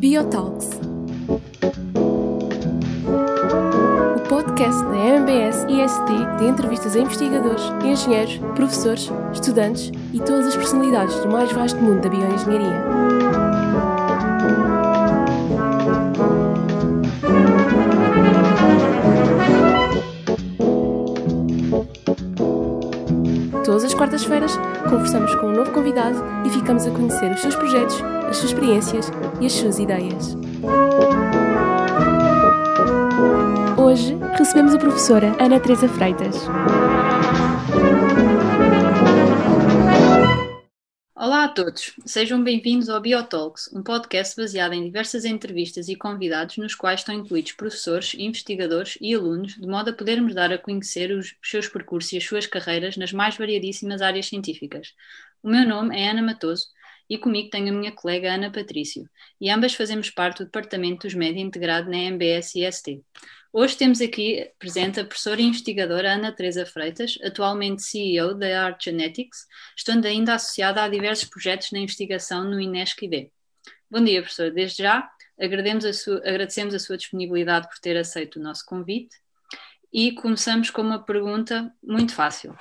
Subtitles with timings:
[0.00, 0.80] Biotalks.
[4.16, 10.56] O podcast da MBS IST de entrevistas a investigadores, engenheiros, professores, estudantes e todas as
[10.56, 12.82] personalidades do mais vasto mundo da bioengenharia.
[23.62, 24.58] Todas as quartas-feiras
[24.88, 29.10] conversamos com um novo convidado e ficamos a conhecer os seus projetos, as suas experiências
[29.40, 30.36] e as suas ideias.
[33.76, 36.36] Hoje recebemos a professora Ana Teresa Freitas.
[41.16, 46.56] Olá a todos, sejam bem-vindos ao Biotalks, um podcast baseado em diversas entrevistas e convidados
[46.56, 51.10] nos quais estão incluídos professores, investigadores e alunos, de modo a podermos dar a conhecer
[51.10, 54.94] os seus percursos e as suas carreiras nas mais variadíssimas áreas científicas.
[55.42, 56.66] O meu nome é Ana Matoso
[57.10, 59.10] e comigo tenho a minha colega Ana Patrício,
[59.40, 63.02] e ambas fazemos parte do Departamento dos Média integrado na MBS IST.
[63.52, 68.84] Hoje temos aqui presente a professora e investigadora Ana Teresa Freitas, atualmente CEO da Art
[68.84, 69.44] Genetics,
[69.76, 73.32] estando ainda associada a diversos projetos na investigação no INESC-ID.
[73.90, 74.52] Bom dia, professora.
[74.52, 79.16] Desde já, a, sua, agradecemos a sua disponibilidade por ter aceito o nosso convite
[79.92, 82.56] e começamos com uma pergunta muito fácil.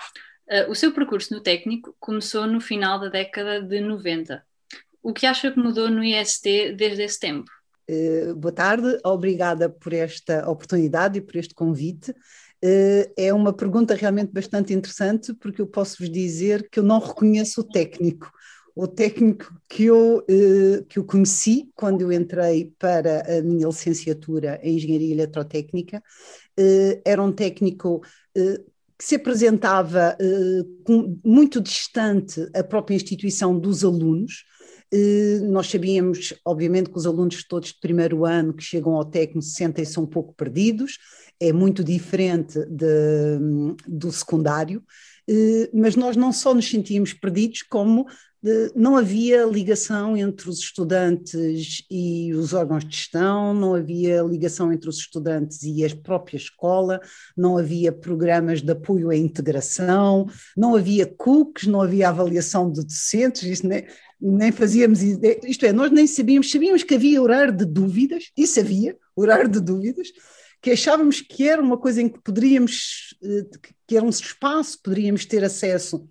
[0.50, 4.44] Uh, o seu percurso no técnico começou no final da década de 90.
[5.04, 7.52] O que acha que mudou no IST desde esse tempo?
[7.88, 12.10] Uh, boa tarde, obrigada por esta oportunidade e por este convite.
[12.66, 16.98] Uh, é uma pergunta realmente bastante interessante, porque eu posso vos dizer que eu não
[16.98, 18.32] reconheço o técnico.
[18.76, 20.26] O técnico que eu,
[20.88, 26.02] que eu conheci quando eu entrei para a minha licenciatura em Engenharia Eletrotécnica
[27.04, 28.02] era um técnico
[29.00, 30.18] que se apresentava
[31.24, 34.44] muito distante a própria instituição dos alunos,
[34.92, 39.42] eh, nós sabíamos, obviamente, que os alunos todos de primeiro ano que chegam ao técnico
[39.42, 40.98] sentem-se um pouco perdidos,
[41.40, 43.40] é muito diferente de,
[43.88, 44.84] do secundário,
[45.30, 48.06] eh, mas nós não só nos sentíamos perdidos, como
[48.42, 54.72] de, não havia ligação entre os estudantes e os órgãos de gestão, não havia ligação
[54.72, 57.02] entre os estudantes e a própria escola,
[57.36, 63.44] não havia programas de apoio à integração, não havia cookies, não havia avaliação de docentes,
[63.44, 63.86] isso nem,
[64.20, 68.98] nem fazíamos, isto é, nós nem sabíamos, sabíamos que havia horário de dúvidas, isso havia,
[69.16, 70.08] horário de dúvidas,
[70.62, 73.46] que achávamos que era uma coisa em que poderíamos, eh,
[73.88, 76.08] que era um espaço, poderíamos ter acesso,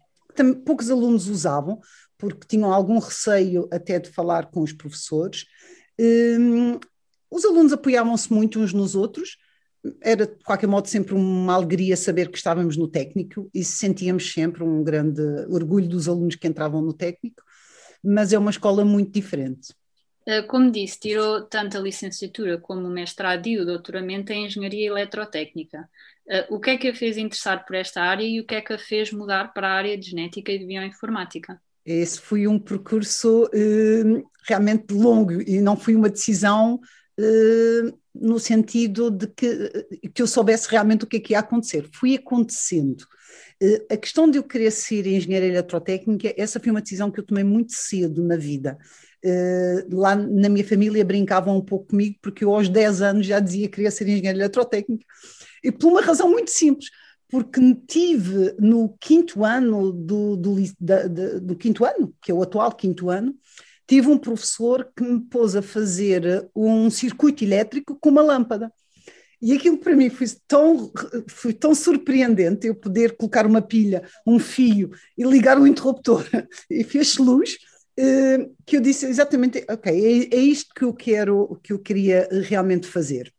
[0.65, 1.81] poucos alunos usavam,
[2.19, 5.47] porque tinham algum receio até de falar com os professores.
[5.99, 6.79] Um,
[7.31, 9.37] os alunos apoiavam-se muito uns nos outros,
[10.03, 14.65] era de qualquer modo sempre uma alegria saber que estávamos no técnico e sentíamos sempre
[14.65, 17.43] um grande orgulho dos alunos que entravam no técnico
[18.03, 19.75] mas é uma escola muito diferente.
[20.27, 24.87] Eh, como disse, tirou tanto a licenciatura como o mestrado e o doutoramento em Engenharia
[24.87, 25.89] Eletrotécnica.
[26.29, 28.61] Eh, o que é que a fez interessar por esta área e o que é
[28.61, 31.61] que a fez mudar para a área de Genética e de Bioinformática?
[31.91, 36.79] Esse foi um percurso eh, realmente longo e não foi uma decisão
[38.15, 41.89] no sentido de que, que eu soubesse realmente o que é que ia acontecer.
[41.93, 43.05] Fui acontecendo.
[43.91, 47.43] A questão de eu querer ser engenheira eletrotécnica, essa foi uma decisão que eu tomei
[47.43, 48.79] muito cedo na vida.
[49.91, 53.67] Lá na minha família brincavam um pouco comigo, porque eu aos 10 anos já dizia
[53.67, 55.05] que queria ser engenheira eletrotécnica,
[55.65, 56.89] e por uma razão muito simples,
[57.29, 62.73] porque tive no quinto ano do, do, da, do quinto ano, que é o atual
[62.73, 63.35] quinto ano,
[63.87, 68.73] tive um professor que me pôs a fazer um circuito elétrico com uma lâmpada.
[69.41, 70.91] E aquilo para mim foi tão,
[71.29, 76.25] foi tão surpreendente eu poder colocar uma pilha, um fio e ligar o interruptor
[76.69, 77.57] e fez luz
[77.97, 82.29] eh, que eu disse exatamente, ok, é, é isto que eu quero, que eu queria
[82.43, 83.33] realmente fazer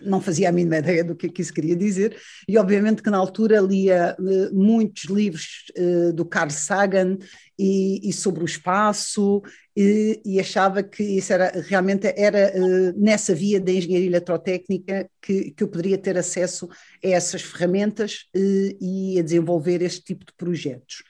[0.00, 2.16] não fazia a mínima ideia do que, é que isso queria dizer,
[2.48, 7.18] e obviamente que na altura lia uh, muitos livros uh, do Carl Sagan
[7.58, 9.42] e, e sobre o espaço,
[9.76, 15.50] e, e, achava que isso era realmente era uh, nessa via da engenharia eletrotécnica que,
[15.50, 16.68] que eu poderia ter acesso
[17.04, 21.02] a essas ferramentas e a desenvolver este tipo de projetos.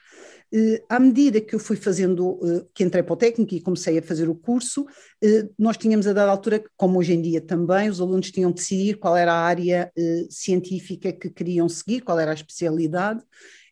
[0.53, 3.99] Eh, à medida que eu fui fazendo, eh, que entrei para o técnico e comecei
[3.99, 4.87] a fazer o curso,
[5.23, 8.57] eh, nós tínhamos a dada altura, como hoje em dia também, os alunos tinham de
[8.57, 9.93] decidir qual era a área
[10.31, 13.23] científica que queriam seguir, qual era a especialidade.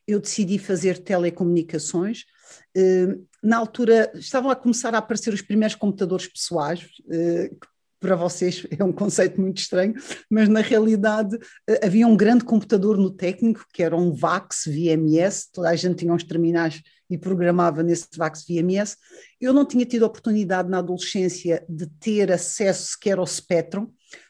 [0.07, 2.25] Eu decidi fazer telecomunicações.
[3.43, 7.69] Na altura estavam a começar a aparecer os primeiros computadores pessoais, que
[8.05, 9.95] para vocês é um conceito muito estranho,
[10.29, 15.51] mas na realidade eh, havia um grande computador no técnico, que era um VAX VMS,
[15.51, 18.99] toda a gente tinha uns terminais e programava nesse VAX VMS.
[19.41, 23.89] Eu não tinha tido oportunidade na adolescência de ter acesso sequer ao Spectrum,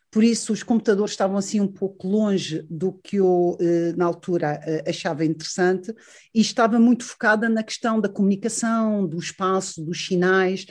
[0.08, 4.60] por isso os computadores estavam assim um pouco longe do que eu eh, na altura
[4.64, 5.92] eh, achava interessante
[6.32, 10.64] e estava muito focada na questão da comunicação, do espaço, dos sinais,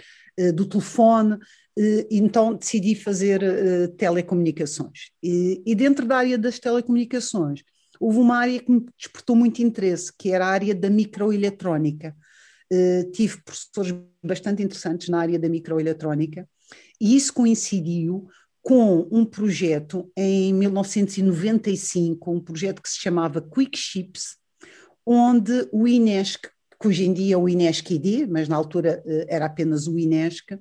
[0.56, 1.38] do telefone,
[2.12, 3.42] então decidi fazer
[3.98, 5.12] telecomunicações.
[5.22, 7.64] E dentro da área das telecomunicações
[8.00, 12.16] houve uma área que me despertou muito interesse, que era a área da microeletrónica.
[13.12, 16.48] Tive professores bastante interessantes na área da microeletrónica
[17.00, 18.28] e isso coincidiu
[18.64, 24.38] com um projeto em 1995, um projeto que se chamava Quick Chips,
[25.06, 26.48] onde o INESC,
[26.80, 30.00] que hoje em dia é o INESC ID, mas na altura eh, era apenas o
[30.00, 30.60] INESC, eh,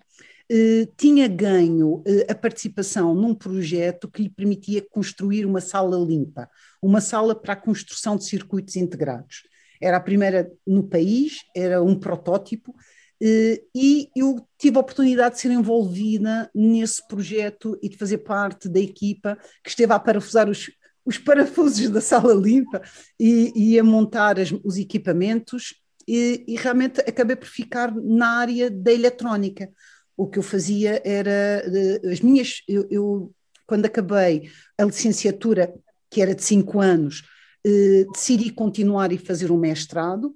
[0.96, 6.48] tinha ganho eh, a participação num projeto que lhe permitia construir uma sala limpa,
[6.80, 9.42] uma sala para a construção de circuitos integrados.
[9.80, 12.74] Era a primeira no país, era um protótipo,
[13.22, 18.68] eh, e eu tive a oportunidade de ser envolvida nesse projeto e de fazer parte
[18.68, 20.70] da equipa que esteve a parafusar os,
[21.04, 22.82] os parafusos da sala limpa
[23.18, 25.74] e, e a montar as, os equipamentos
[26.06, 29.70] e, e, realmente acabei por ficar na área da eletrónica.
[30.16, 31.62] O que eu fazia era
[32.10, 33.34] as minhas, eu, eu
[33.66, 35.72] quando acabei a licenciatura,
[36.10, 37.22] que era de cinco anos,
[37.64, 40.34] eh, decidi continuar e fazer um mestrado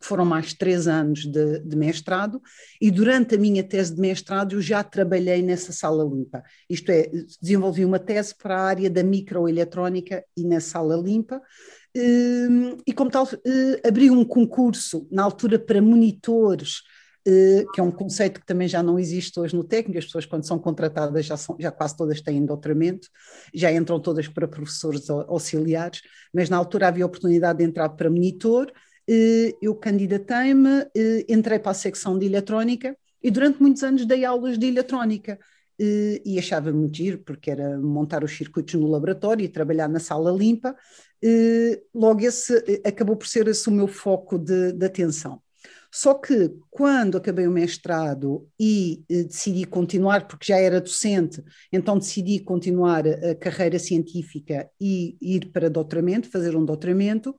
[0.00, 2.40] foram mais três anos de, de, mestrado,
[2.80, 6.42] e durante a minha tese de mestrado eu já trabalhei nessa sala limpa.
[6.68, 7.10] Isto é,
[7.40, 11.40] desenvolvi uma tese para a área da microeletrónica e na sala limpa,
[11.94, 17.82] hum, e como tal, eh, abri um concurso na altura para monitores, eh, que é
[17.82, 21.26] um conceito que também já não existe hoje no técnico, as pessoas quando são contratadas
[21.26, 23.08] já, são, já quase todas têm doutoramento,
[23.54, 26.00] já entram todas para professores auxiliares,
[26.32, 28.72] mas na altura havia oportunidade de entrar para monitor,
[29.08, 34.24] eh, eu candidatei-me, eh, entrei para a secção de eletrónica e durante muitos anos dei
[34.24, 35.36] aulas de eletrónica.
[35.80, 39.98] Eh, e achava muito giro, porque era montar os circuitos no laboratório e trabalhar na
[39.98, 40.76] sala limpa.
[41.94, 45.42] Logo, esse acabou por ser esse o meu foco de, de atenção.
[45.92, 51.42] Só que quando acabei o mestrado e decidi continuar, porque já era docente,
[51.72, 57.34] então decidi continuar a carreira científica e ir para doutoramento, fazer um doutoramento,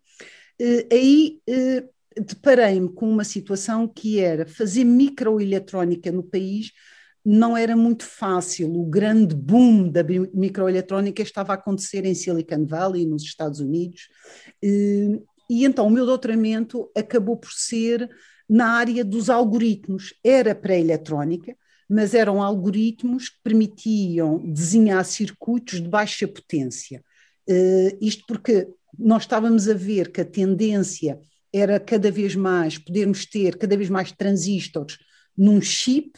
[0.60, 1.86] eh, aí eh,
[2.18, 6.72] deparei-me com uma situação que era fazer microeletrónica no país
[7.24, 8.74] não era muito fácil.
[8.76, 14.10] O grande boom da microeletrónica estava a acontecer em Silicon Valley, nos Estados Unidos,
[14.64, 15.20] eh,
[15.50, 18.10] e então o meu doutoramento acabou por ser
[18.52, 20.14] na área dos algoritmos.
[20.22, 21.56] Era para a eletrónica,
[21.90, 27.02] mas eram algoritmos que permitiam desenhar circuitos de baixa potência.
[28.02, 28.68] isto porque
[29.00, 31.18] nós estávamos a ver que a tendência
[31.54, 34.98] era cada vez mais podermos ter cada vez mais transistores
[35.38, 36.12] num chip,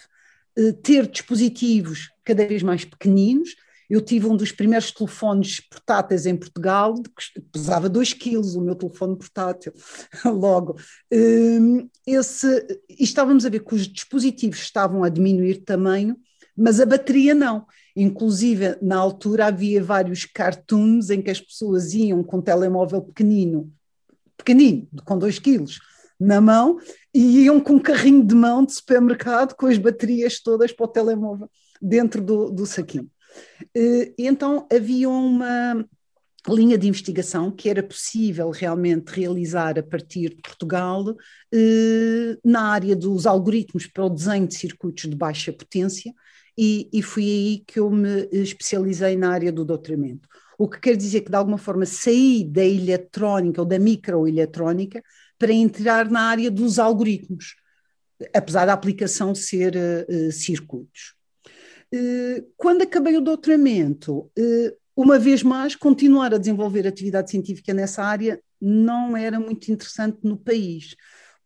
[0.58, 3.56] eh, ter dispositivos cada vez mais pequeninos.
[3.94, 8.74] Eu tive um dos primeiros telefones portáteis em Portugal, que pesava 2 quilos, o meu
[8.74, 9.72] telefone portátil,
[10.26, 10.78] logo.
[11.12, 12.48] Ehm, esse,
[12.90, 16.18] e estávamos a ver que os dispositivos estavam a diminuir de tamanho,
[16.58, 17.68] mas a bateria não.
[17.96, 23.72] Inclusive, na altura havia vários cartoons em que as pessoas iam com um telemóvel pequenino,
[24.36, 25.80] pequenino, com 2 quilos,
[26.20, 26.80] na mão,
[27.14, 30.88] e iam com um carrinho de mão de supermercado com as baterias todas para o
[30.88, 31.48] telemóvel
[31.80, 33.13] dentro do, do saquinho.
[33.76, 35.86] E então havia uma
[36.50, 41.16] linha de investigação que era possível realmente realizar a partir de Portugal
[41.54, 46.14] eh, na área dos algoritmos para o desenho de circuitos de baixa potência
[46.58, 50.28] e, e foi aí que eu me especializei na área do doutoramento.
[50.58, 55.04] O que quer dizer que, de alguma forma, saí da eletrónica ou da microeletrónica
[55.38, 57.56] para entrar na área dos algoritmos,
[58.34, 61.16] apesar da aplicação ser uh, circuitos.
[61.94, 68.04] Uh, quando acabei o doutoramento, uh, uma vez mais, continuar a desenvolver atividade científica nessa
[68.04, 70.96] área não era muito interessante no país,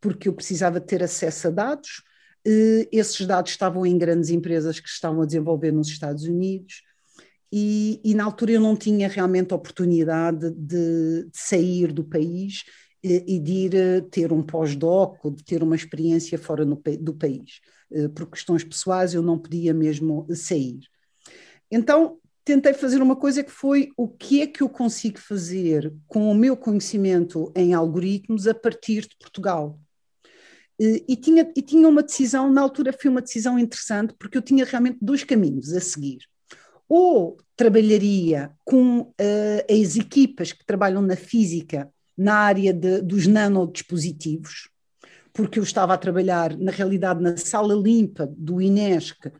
[0.00, 2.02] porque eu precisava ter acesso a dados,
[2.46, 6.82] eh, esses dados estavam em grandes empresas que estavam a desenvolver nos Estados Unidos
[7.52, 12.64] e, e na altura eu não tinha realmente oportunidade de, de sair do país
[13.02, 17.14] e, de ir eh, ter um pós-doc ou de ter uma experiência fora no, do
[17.14, 17.60] país.
[17.92, 20.80] Eh, por questões pessoais eu não podia mesmo sair.
[21.70, 26.30] Então tentei fazer uma coisa que foi o que é que eu consigo fazer com
[26.30, 29.78] o meu conhecimento em algoritmos a partir de Portugal.
[30.80, 34.64] E tinha, e tinha uma decisão, na altura foi uma decisão interessante, porque eu tinha
[34.64, 36.20] realmente dois caminhos a seguir.
[36.88, 39.12] Ou trabalharia com uh,
[39.68, 44.68] as equipas que trabalham na física, na área de, dos nanodispositivos,
[45.32, 49.30] porque eu estava a trabalhar, na realidade, na sala limpa do INESC,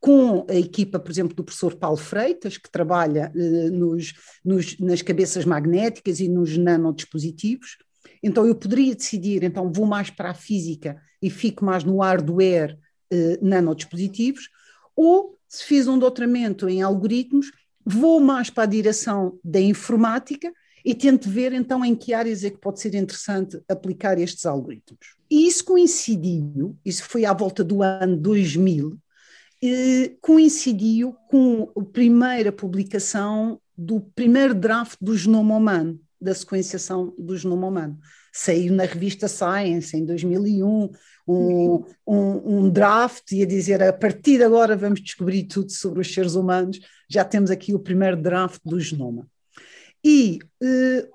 [0.00, 4.12] com a equipa, por exemplo, do professor Paulo Freitas, que trabalha eh, nos,
[4.44, 7.76] nos, nas cabeças magnéticas e nos nanodispositivos.
[8.22, 12.78] Então eu poderia decidir, então vou mais para a física e fico mais no hardware
[13.10, 14.48] eh, nanodispositivos,
[14.94, 17.50] ou se fiz um doutoramento em algoritmos,
[17.84, 20.52] vou mais para a direção da informática
[20.88, 25.18] e tento ver então em que áreas é que pode ser interessante aplicar estes algoritmos.
[25.30, 28.98] E isso coincidiu, isso foi à volta do ano 2000,
[30.22, 37.66] coincidiu com a primeira publicação do primeiro draft do genoma humano, da sequenciação do genoma
[37.66, 37.98] humano.
[38.32, 40.90] Saiu na revista Science em 2001,
[41.28, 46.14] um, um, um draft ia dizer a partir de agora vamos descobrir tudo sobre os
[46.14, 46.80] seres humanos,
[47.10, 49.28] já temos aqui o primeiro draft do genoma.
[50.04, 51.08] E uh,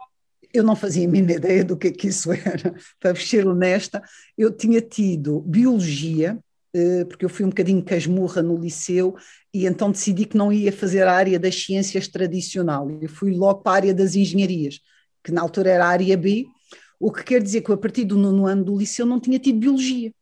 [0.53, 4.01] eu não fazia a mínima ideia do que é que isso era, para ser honesta,
[4.37, 6.37] eu tinha tido biologia,
[6.75, 9.15] uh, porque eu fui um bocadinho casmurra no liceu,
[9.53, 13.61] e então decidi que não ia fazer a área das ciências tradicional, eu fui logo
[13.61, 14.79] para a área das engenharias,
[15.23, 16.45] que na altura era a área B,
[16.99, 19.59] o que quer dizer que a partir do nono ano do liceu não tinha tido
[19.59, 20.13] biologia.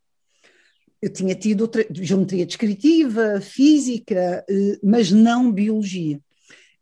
[1.01, 6.19] Eu tinha tido outra, geometria descritiva, física, uh, mas não biologia.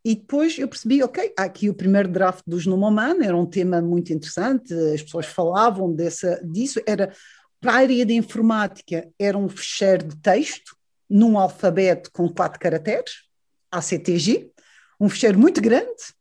[0.04, 3.46] E depois eu percebi, ok, há aqui o primeiro draft do Genoma Humano, era um
[3.46, 7.12] tema muito interessante, as pessoas falavam dessa, disso, era
[7.60, 10.78] para a área de informática, era um fecheiro de texto,
[11.10, 13.24] num alfabeto com quatro caracteres,
[13.72, 14.52] ACTG,
[15.00, 16.14] um fecheiro muito grande,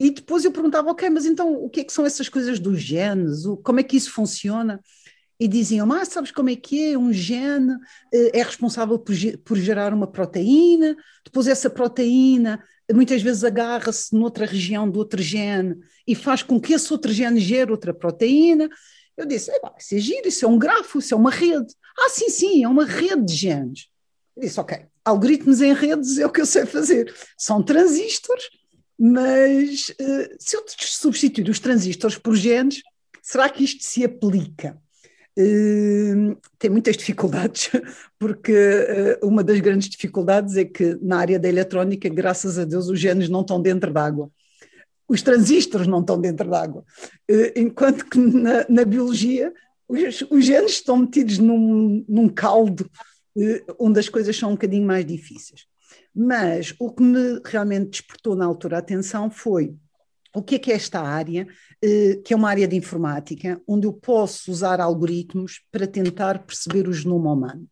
[0.00, 2.80] e depois eu perguntava, ok, mas então o que é que são essas coisas dos
[2.80, 4.80] genes, como é que isso funciona?
[5.40, 6.98] E diziam, ah, sabes como é que é?
[6.98, 7.74] Um gene
[8.12, 12.62] eh, é responsável por, por gerar uma proteína, depois essa proteína
[12.92, 17.40] muitas vezes agarra-se noutra região do outro gene e faz com que esse outro gene
[17.40, 18.68] gere outra proteína.
[19.16, 21.74] Eu disse, isso é giro, isso é um grafo, isso é uma rede.
[21.98, 23.88] Ah, sim, sim, é uma rede de genes.
[24.36, 27.14] Eu disse, ok, algoritmos em redes é o que eu sei fazer.
[27.36, 28.44] São transistores,
[28.98, 32.82] mas uh, se eu substituir os transistores por genes,
[33.22, 34.80] será que isto se aplica?
[35.38, 37.70] Uh, tem muitas dificuldades,
[38.18, 42.88] porque uh, uma das grandes dificuldades é que na área da eletrónica, graças a Deus,
[42.88, 44.30] os genes não estão dentro d'água.
[45.08, 46.84] Os transistores não estão dentro d'água.
[47.30, 49.52] Uh, enquanto que na, na biologia,
[49.88, 52.90] os, os, genes estão metidos num, num caldo
[53.78, 55.66] onde as coisas são um bocadinho mais difíceis.
[56.14, 59.74] Mas o que me realmente despertou na altura a atenção foi
[60.34, 61.46] o que é que é esta área,
[61.82, 66.88] eh, que é uma área de informática, onde eu posso usar algoritmos para tentar perceber
[66.88, 67.68] o genoma humano.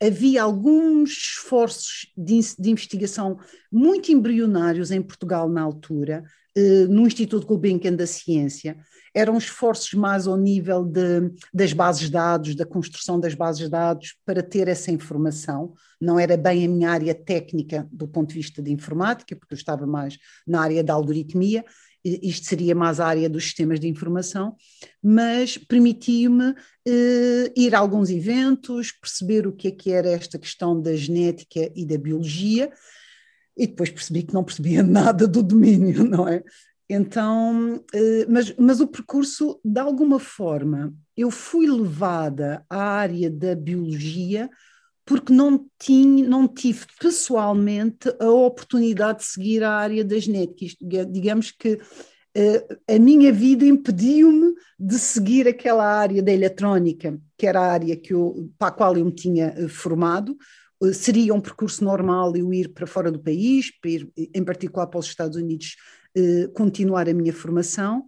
[0.00, 3.38] Havia alguns esforços de, de investigação
[3.72, 6.22] muito embrionários em Portugal na altura,
[6.54, 8.76] eh, no Instituto Gulbenkian da Ciência,
[9.16, 13.70] eram esforços mais ao nível de, das bases de dados, da construção das bases de
[13.70, 15.72] dados, para ter essa informação.
[15.98, 19.56] Não era bem a minha área técnica do ponto de vista de informática, porque eu
[19.56, 21.64] estava mais na área da algoritmia,
[22.22, 24.56] isto seria mais a área dos sistemas de informação,
[25.02, 26.54] mas permitiu-me
[26.86, 31.70] eh, ir a alguns eventos, perceber o que é que era esta questão da genética
[31.74, 32.72] e da biologia,
[33.56, 36.42] e depois percebi que não percebia nada do domínio, não é?
[36.88, 43.56] Então, eh, mas, mas o percurso, de alguma forma, eu fui levada à área da
[43.56, 44.48] biologia
[45.06, 51.06] porque não, tinha, não tive pessoalmente a oportunidade de seguir a área da genética.
[51.08, 57.60] digamos que uh, a minha vida impediu-me de seguir aquela área da eletrónica, que era
[57.60, 60.36] a área que eu, para a qual eu me tinha uh, formado.
[60.82, 64.98] Uh, seria um percurso normal eu ir para fora do país, ir, em particular para
[64.98, 65.76] os Estados Unidos,
[66.54, 68.06] continuar a minha formação.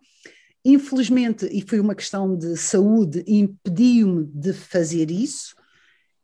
[0.65, 5.55] Infelizmente, e foi uma questão de saúde, impediu-me de fazer isso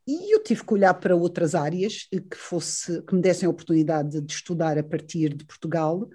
[0.07, 4.21] e eu tive que olhar para outras áreas que, fosse, que me dessem a oportunidade
[4.21, 6.09] de estudar a partir de Portugal,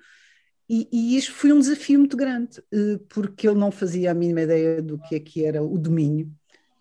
[0.69, 4.41] e, e isto foi um desafio muito grande, eh, porque eu não fazia a mínima
[4.41, 6.31] ideia do que é que era o domínio.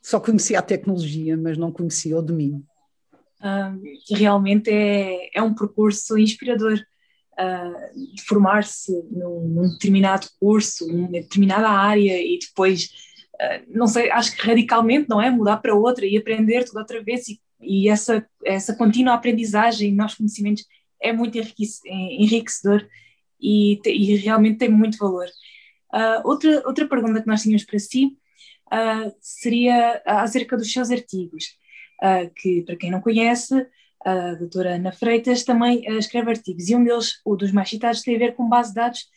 [0.02, 2.62] Só conhecia a tecnologia, mas não conhecia o domínio.
[3.40, 3.80] Uh,
[4.14, 6.78] realmente é, é um percurso inspirador.
[7.32, 12.90] Uh, formar-se num, num, determinado curso, numa determinada área e depois
[13.68, 15.30] não sei, acho que radicalmente, não é?
[15.30, 20.14] Mudar para outra e aprender tudo outra vez e, e essa, essa contínua aprendizagem, novos
[20.14, 20.64] conhecimentos,
[21.00, 22.87] é muito enriquecedor
[23.40, 25.26] e, e realmente tem muito valor.
[25.95, 28.16] Uh, outra, outra pergunta que nós tínhamos para si
[28.66, 31.45] uh, seria acerca dos seus artigos,
[32.02, 33.66] uh, que para quem não conhece,
[34.04, 38.14] a doutora Ana Freitas também escreve artigos e um deles, o dos mais citados, tem
[38.14, 39.09] a ver com base de dados,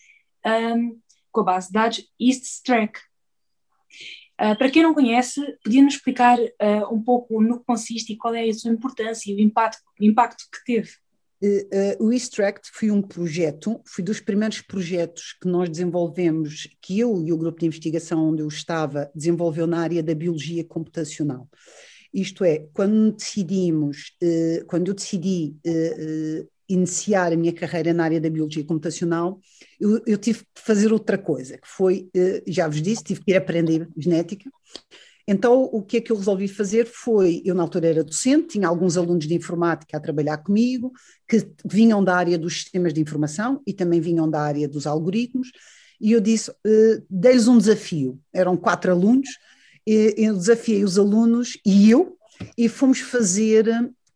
[0.46, 1.00] um,
[1.32, 3.00] com a base de dados EastStrack,
[4.42, 8.34] Uh, para quem não conhece, podia-nos explicar uh, um pouco no que consiste e qual
[8.34, 10.90] é a sua importância e o impacto, o impacto que teve?
[11.44, 17.22] Uh, o Extract foi um projeto, foi dos primeiros projetos que nós desenvolvemos, que eu
[17.22, 21.48] e o grupo de investigação onde eu estava desenvolveu na área da biologia computacional.
[22.12, 24.12] Isto é, quando decidimos,
[24.68, 25.56] quando eu decidi
[26.74, 29.40] iniciar a minha carreira na área da biologia computacional,
[29.80, 32.10] eu, eu, tive que fazer outra coisa, que foi,
[32.48, 34.50] já vos disse, tive que ir aprender genética,
[35.28, 38.68] então, o que é que eu resolvi fazer foi, eu na altura era docente, tinha
[38.68, 40.92] alguns alunos de informática a trabalhar comigo,
[41.28, 45.52] que vinham da área dos sistemas de informação e também vinham da área dos algoritmos,
[46.00, 49.30] e eu disse, uh, dei-lhes um desafio, eram quatro alunos,
[49.88, 52.18] e, eu desafiei os alunos e eu,
[52.58, 53.68] e fomos fazer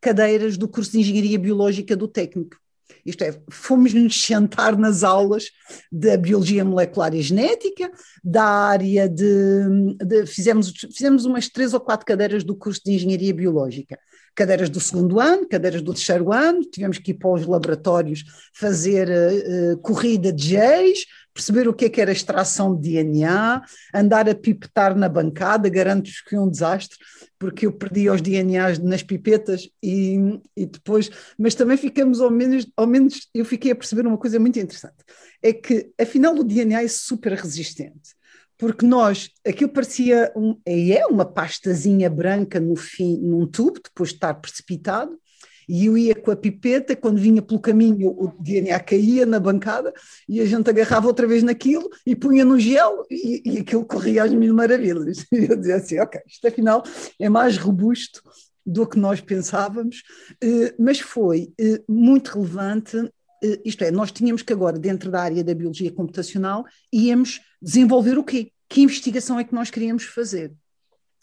[0.06, 2.58] cadeiras do curso de Engenharia Biológica do técnico.
[3.04, 5.46] Isto é, fomos-nos sentar nas aulas
[5.92, 7.92] da biologia molecular e genética,
[8.24, 13.34] da área de, de, fizemos, fizemos umas três ou quatro cadeiras do curso de engenharia
[13.34, 13.98] biológica.
[14.36, 19.10] Cadeiras do segundo ano, cadeiras do terceiro ano, tivemos que ir para os laboratórios fazer
[19.10, 23.62] uh, corrida de geis, perceber o que é que era extração de DNA,
[23.94, 26.98] andar a pipetar na bancada, garanto-vos que um desastre,
[27.38, 30.18] porque eu perdi os DNAs nas pipetas e,
[30.56, 34.40] e depois, mas também ficamos ao menos, ao menos eu fiquei a perceber uma coisa
[34.40, 34.96] muito interessante,
[35.44, 38.16] é que afinal o DNA é super resistente,
[38.58, 44.16] porque nós, aquilo parecia, um, é uma pastazinha branca no fim, num tubo, depois de
[44.16, 45.20] estar precipitado,
[45.68, 49.94] e eu ia com a pipeta, quando vinha pelo caminho o DNA caía na bancada
[50.28, 54.24] e a gente agarrava outra vez naquilo e punha no gelo e, e aquilo corria
[54.24, 55.26] às mil maravilhas.
[55.36, 56.84] E eu dizia assim, ok, isto afinal
[57.20, 58.22] é mais robusto
[58.66, 60.02] do que nós pensávamos,
[60.42, 62.98] eh, mas foi eh, muito relevante
[63.44, 68.18] eh, isto é, nós tínhamos que agora, dentro da área da biologia computacional, íamos desenvolver
[68.18, 68.52] o quê?
[68.68, 70.52] Que investigação é que nós queríamos fazer?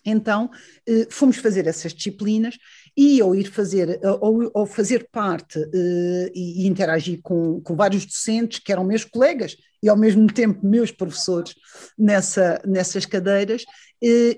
[0.04, 0.50] Então,
[1.10, 2.56] fomos fazer essas disciplinas
[2.96, 8.04] e ao ir fazer, ou, ou fazer parte uh, e, e, interagir com, com vários
[8.04, 11.54] docentes que eram meus colegas e ao mesmo tempo meus professores
[11.98, 13.64] nessa, nessas cadeiras,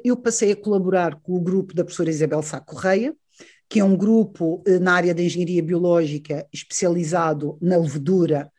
[0.03, 3.15] eu passei a colaborar com o grupo da professora Isabel Sá Correia,
[3.69, 8.51] que é um grupo na área da engenharia biológica especializado na levedura,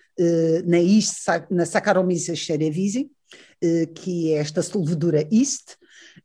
[0.65, 3.10] na, East, na Saccharomyces cerevisiae,
[3.95, 5.77] que é esta levedura um,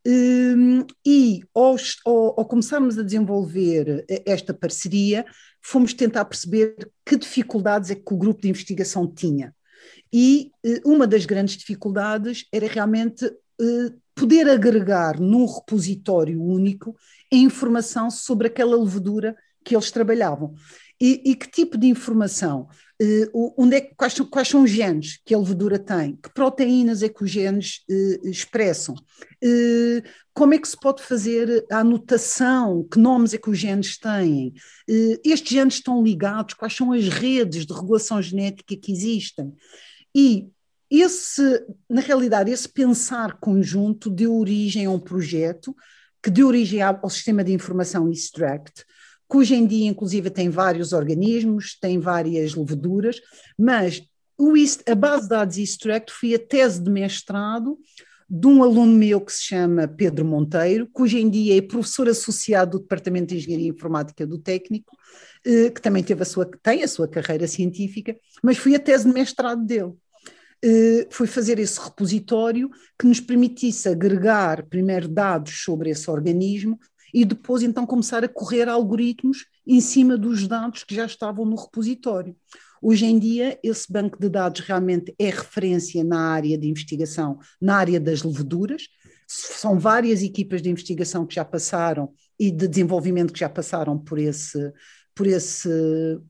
[0.07, 5.25] e ao, ao, ao, começarmos a desenvolver eh, esta parceria,
[5.61, 9.55] fomos tentar perceber que dificuldades é que o grupo de investigação tinha.
[10.13, 16.97] E uh, uma das grandes dificuldades era realmente uh, poder agregar num repositório único
[17.33, 20.55] a informação sobre aquela levedura que eles trabalhavam.
[21.01, 22.69] E, e que tipo de informação?
[23.03, 26.17] Uh, onde é, quais, são, quais são os genes que a levedura tem?
[26.17, 28.95] Que proteínas é que os genes uh, expressam?
[29.43, 30.03] Uh,
[30.35, 32.87] como é que se pode fazer a anotação?
[32.91, 34.53] Que nomes é que os genes têm?
[35.25, 36.55] estes genes estão ligados?
[36.55, 39.55] Quais são as redes de regulação genética que existem?
[40.15, 40.49] E
[40.91, 45.75] esse, na realidade, esse pensar conjunto deu origem a um projeto
[46.23, 48.85] que deu origem ao sistema de informação Extract,
[49.31, 53.21] que hoje em dia, inclusive, tem vários organismos, tem várias leveduras,
[53.57, 54.03] mas
[54.37, 54.55] o,
[54.89, 57.79] a base de dados Extract foi a tese de mestrado
[58.29, 62.79] de um aluno meu que se chama Pedro Monteiro, hoje em dia é professor associado
[62.79, 64.97] do Departamento de Engenharia Informática do Técnico,
[65.45, 69.05] eh, que também teve a sua, tem a sua carreira científica, mas foi a tese
[69.05, 69.93] de mestrado dele.
[70.63, 76.79] Eh, foi fazer esse repositório que nos permitisse agregar primeiro dados sobre esse organismo
[77.13, 81.57] e depois então começar a correr algoritmos em cima dos dados que já estavam no
[81.57, 82.37] repositório.
[82.83, 87.77] Hoje em dia, esse banco de dados realmente é referência na área de investigação, na
[87.77, 88.85] área das leveduras.
[89.27, 94.19] São várias equipas de investigação que já passaram e de desenvolvimento que já passaram por
[94.19, 94.73] esse,
[95.15, 95.69] por esse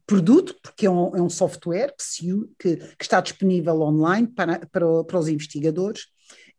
[0.04, 2.26] produto, porque é um, é um software que,
[2.58, 6.06] que, que, está disponível online para, para, para os investigadores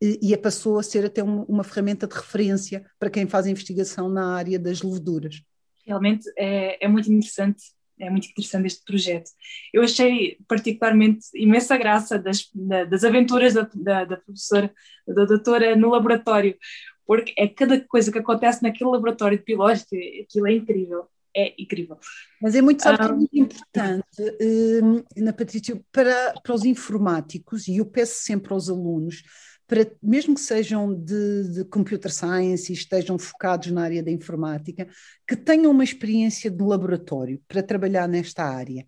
[0.02, 4.36] e, passou a ser até uma, uma, ferramenta de referência para quem faz investigação na
[4.36, 5.44] área das leveduras.
[5.86, 7.64] Realmente é, é muito interessante
[8.00, 9.30] é muito interessante este projeto.
[9.72, 12.50] Eu achei particularmente imensa graça das,
[12.90, 14.74] das aventuras da, da, da, professora,
[15.08, 16.58] da doutora no laboratório,
[17.06, 21.06] porque é cada coisa que acontece naquele laboratório de biológica, aquilo é incrível.
[21.34, 21.98] É incrível.
[22.42, 24.04] Mas é muito, sabe, um, é muito importante,
[24.42, 29.24] hum, na Patrícia, para, para os informáticos, e eu peço sempre aos alunos,
[29.72, 34.86] para, mesmo que sejam de, de computer science e estejam focados na área da informática,
[35.26, 38.86] que tenham uma experiência de laboratório para trabalhar nesta área.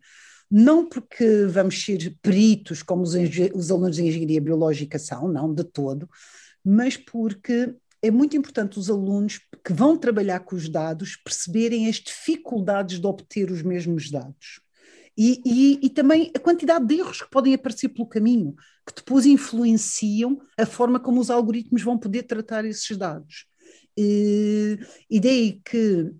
[0.51, 3.13] Não porque vamos ser peritos, como os,
[3.55, 6.09] os alunos de engenharia biológica são, não, de todo,
[6.61, 11.95] mas porque é muito importante os alunos que vão trabalhar com os dados perceberem as
[11.95, 14.59] dificuldades de obter os mesmos dados.
[15.17, 19.25] E, e, e, também a quantidade de erros que podem aparecer pelo caminho, que depois
[19.25, 23.45] influenciam a forma como os algoritmos vão poder tratar esses dados.
[23.95, 26.11] E, e daí que,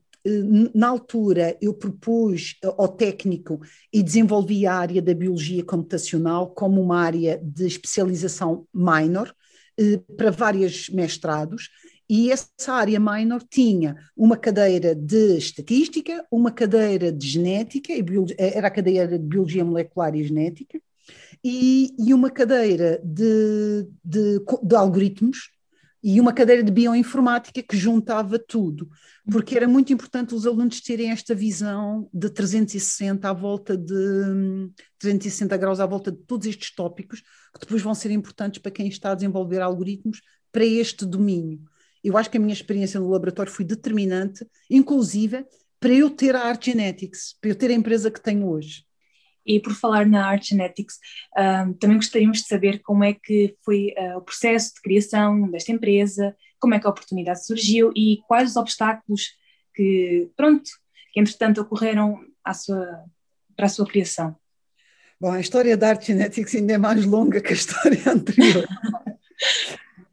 [0.74, 3.60] na altura, eu propus ao técnico
[3.92, 9.36] e desenvolvi a área da biologia computacional como uma área de especialização minor,
[9.78, 11.70] eh, para vários mestrados,
[12.16, 17.92] e essa área minor tinha uma cadeira de estatística, uma cadeira de genética,
[18.38, 20.80] era a cadeira de biologia molecular e genética,
[21.44, 25.50] e, e uma cadeira de, de, de algoritmos,
[26.04, 28.88] e uma cadeira de bioinformática que juntava tudo,
[29.32, 35.58] porque era muito importante os alunos terem esta visão de 360 à volta de 360
[35.58, 39.14] graus à volta de todos estes tópicos que depois vão ser importantes para quem está
[39.14, 40.22] a desenvolver algoritmos
[40.52, 41.73] para este domínio.
[42.04, 45.46] Eu acho que a minha experiência no laboratório foi determinante, inclusive
[45.80, 48.86] para eu ter a Art Genetics, para eu ter a empresa que tenho hoje.
[49.46, 50.98] E por falar na Art Genetics,
[51.38, 55.74] um, também gostaríamos de saber como é que foi uh, o processo de criação desta
[55.74, 59.34] empresa, como é que a oportunidade surgiu e quais os obstáculos
[59.76, 60.70] que, pronto,
[61.12, 63.04] que entretanto ocorreram à sua,
[63.56, 64.36] para a sua criação.
[65.20, 68.66] Bom, a história da Art Genetics ainda é mais longa que a história anterior.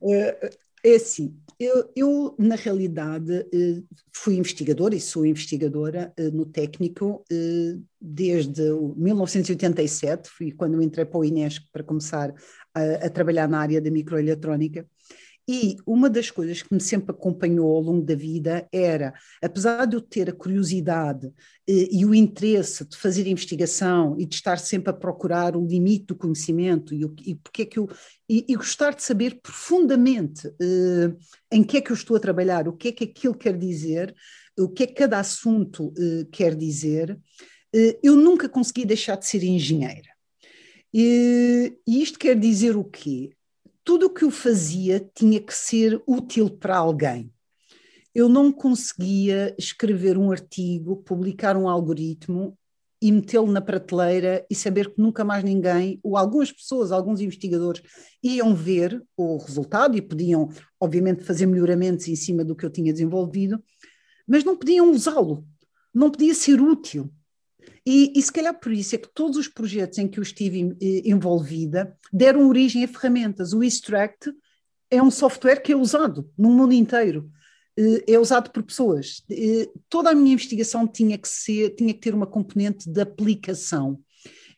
[0.03, 0.51] é,
[0.85, 3.83] é assim, eu, eu, na realidade, eh,
[4.15, 8.63] fui investigadora e sou investigadora eh, no técnico eh, desde
[8.97, 12.33] 1987, fui quando entrei para o Inesc para começar
[12.75, 14.89] a, a trabalhar na área da microeletrónica.
[15.53, 19.97] E uma das coisas que me sempre acompanhou ao longo da vida era, apesar de
[19.97, 21.27] eu ter a curiosidade
[21.69, 26.07] eh, e o interesse de fazer investigação e de estar sempre a procurar o limite
[26.07, 27.91] do conhecimento e, e porque é que eu
[28.29, 31.13] e, e gostar de saber profundamente eh,
[31.51, 34.15] em que é que eu estou a trabalhar, o que é que aquilo quer dizer,
[34.57, 37.19] o que é que cada assunto eh, quer dizer,
[37.75, 40.11] eh, eu nunca consegui deixar de ser engenheira.
[40.95, 43.31] E, e isto quer dizer o quê?
[43.85, 47.33] Tudo o que eu fazia tinha que ser útil para alguém.
[48.15, 52.57] Eu não conseguia escrever um artigo, publicar um algoritmo
[53.03, 57.83] e metê-lo na prateleira e saber que nunca mais ninguém, ou algumas pessoas, alguns investigadores,
[58.23, 62.93] iam ver o resultado e podiam, obviamente, fazer melhoramentos em cima do que eu tinha
[62.93, 63.63] desenvolvido,
[64.27, 65.47] mas não podiam usá-lo,
[65.95, 67.11] não podia ser útil.
[67.85, 70.77] E, e, se calhar por isso é que todos os projetos em que eu estive
[70.81, 73.53] eh, envolvida deram origem a ferramentas.
[73.53, 74.33] O Extract
[74.91, 77.31] é um software que é usado no mundo inteiro,
[77.77, 79.23] eh, é usado por pessoas.
[79.31, 84.01] Eh, toda a minha investigação tinha que ser, tinha que ter uma componente de aplicação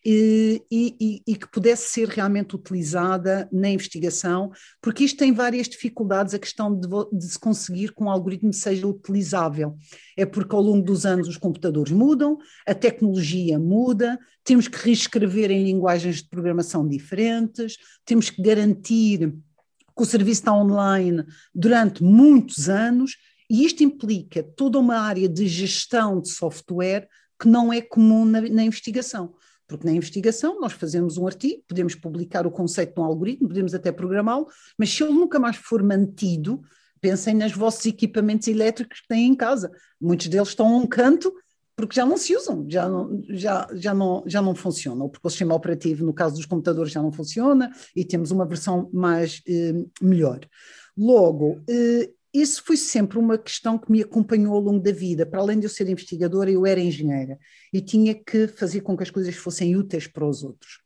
[0.05, 6.35] e, e, e, que pudesse ser realmente utilizada na investigação, porque isto tem várias dificuldades,
[6.35, 9.77] a questão de, de, se conseguir que um algoritmo seja utilizável.
[10.17, 12.37] É porque ao longo dos anos os computadores mudam,
[12.67, 19.33] a tecnologia muda, temos que reescrever em linguagens de programação diferentes, temos que garantir
[19.97, 23.17] que o serviço está online durante muitos anos,
[23.49, 27.07] e isto implica toda uma área de gestão de software
[27.39, 29.35] que não é comum na, na investigação.
[29.73, 33.75] Porque na investigação nós fazemos um artigo, podemos publicar o conceito de um algoritmo, podemos
[33.75, 34.47] até programá-lo,
[34.79, 36.63] mas se ele nunca mais for mantido,
[37.01, 39.71] pensem nos vossos equipamentos elétricos que têm em casa.
[40.01, 41.33] Muitos deles estão a um canto
[41.75, 45.31] porque já não se usam, já não, já, já não, já não funcionam, porque o
[45.31, 49.73] sistema operativo, no caso dos computadores, já não funciona e temos uma versão mais eh,
[50.01, 50.41] melhor.
[50.97, 55.27] Logo, eh, isso foi sempre uma questão que me acompanhou ao longo da vida.
[55.27, 57.39] Para além de eu ser investigadora, eu era engenheira
[57.73, 60.81] e tinha que fazer com que as coisas fossem úteis para os outros.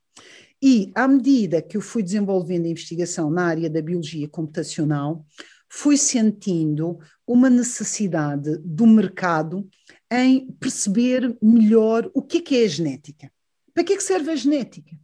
[0.60, 5.24] E à medida que eu fui desenvolvendo a investigação na área da biologia computacional,
[5.68, 9.68] fui sentindo uma necessidade do mercado
[10.10, 13.30] em perceber melhor o que é, que é a genética.
[13.74, 14.96] Para que é que serve a genética?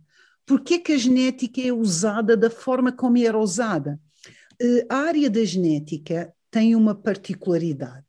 [0.46, 4.00] Por que é que a genética é usada da forma como era usada?
[4.62, 8.07] Eh, a área da genética tem uma particularidade.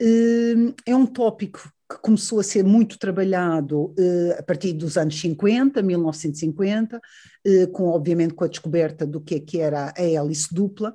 [0.00, 5.18] Eh, é um tópico que começou a ser muito trabalhado eh, a partir dos anos
[5.20, 7.00] 50, 1950,
[7.72, 10.94] com obviamente com a descoberta do que é que era a hélice dupla.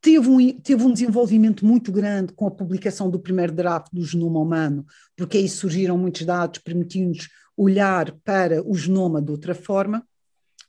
[0.00, 4.38] Teve um, teve um desenvolvimento muito grande com a publicação do primeiro draft do genoma
[4.38, 10.06] humano, porque aí surgiram muitos dados permitindo-nos olhar para o genoma de outra forma,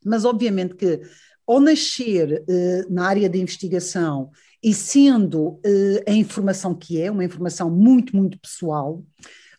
[0.03, 1.01] mas obviamente que
[1.49, 4.29] ao nascer uh, na área de investigação
[4.61, 9.03] e sendo uh, a informação que é, uma informação muito, muito pessoal,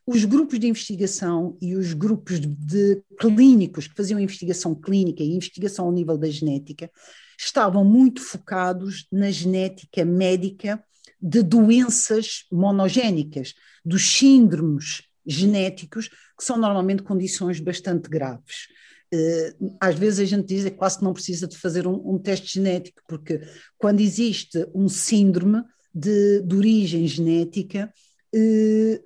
[0.06, 5.34] os grupos de investigação e os grupos de, de clínicos que faziam investigação clínica e
[5.34, 6.88] investigação ao nível da genética
[7.36, 10.80] estavam muito focados na genética médica
[11.20, 13.52] de doenças monogénicas,
[13.84, 18.68] dos síndromes genéticos, que são normalmente condições bastante graves.
[19.12, 22.18] Eh, às vezes a gente diz que quase que não precisa de fazer um, um
[22.18, 23.40] teste genético, porque
[23.76, 27.92] quando existe um síndrome de, de origem genética,
[28.34, 29.02] eh,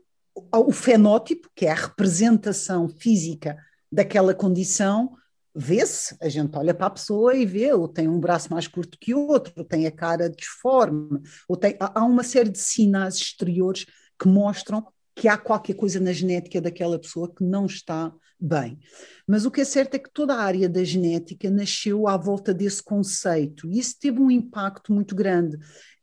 [0.52, 3.56] o fenótipo, que é a representação física
[3.90, 5.12] daquela condição,
[5.54, 8.98] vê-se, a gente olha para a pessoa e vê, ou tem um braço mais curto
[9.00, 13.14] que o outro, ou tem a cara disforme, ou tem, há uma série de sinais
[13.14, 13.86] exteriores
[14.18, 18.78] que mostram que há qualquer coisa na genética daquela pessoa que não está bem.
[19.26, 22.52] Mas o que é certo é que toda a área da genética nasceu à volta
[22.52, 25.56] desse conceito e isso teve um impacto muito grande.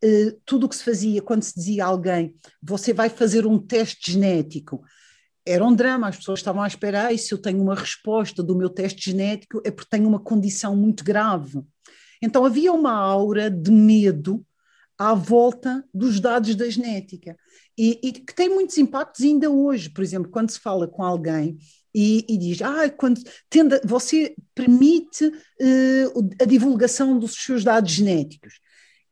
[0.04, 3.60] Uh, tudo o que se fazia quando se dizia a alguém, você vai fazer um
[3.60, 4.84] teste genético,
[5.46, 8.56] era um drama, as pessoas estavam a esperar, e se eu tenho uma resposta do
[8.56, 11.62] meu teste genético é porque tenho uma condição muito grave.
[12.22, 14.46] Então havia uma aura de medo
[14.98, 17.36] à volta dos dados da genética
[17.84, 19.90] e, e, que tem muitos impactos ainda hoje.
[19.90, 21.58] Por exemplo, quando se fala com alguém
[21.92, 23.20] e, e diz, ah, quando
[23.84, 28.60] você permite uh, a divulgação dos seus dados genéticos.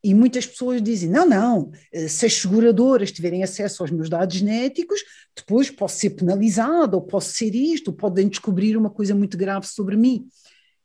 [0.04, 4.36] E muitas pessoas dizem: não, não, eh, se as seguradoras tiverem acesso aos meus dados
[4.36, 5.00] genéticos,
[5.36, 9.66] depois posso ser penalizado, ou posso ser isto, ou podem descobrir uma coisa muito grave
[9.66, 10.26] sobre mim.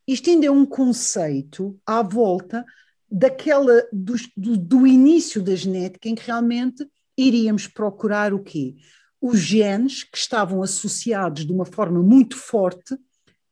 [0.06, 2.66] Isto ainda é um conceito à volta
[3.10, 6.86] daquela do, do, do início da genética em que realmente
[7.18, 8.76] iríamos procurar o quê?
[9.22, 12.96] Os genes que estavam associados de uma forma muito forte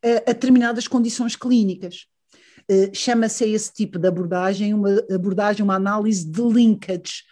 [0.03, 2.05] a, determinadas condições clínicas.
[2.69, 7.23] Uh, Chama-se esse tipo de abordagem uma abordagem, uma análise de linkage.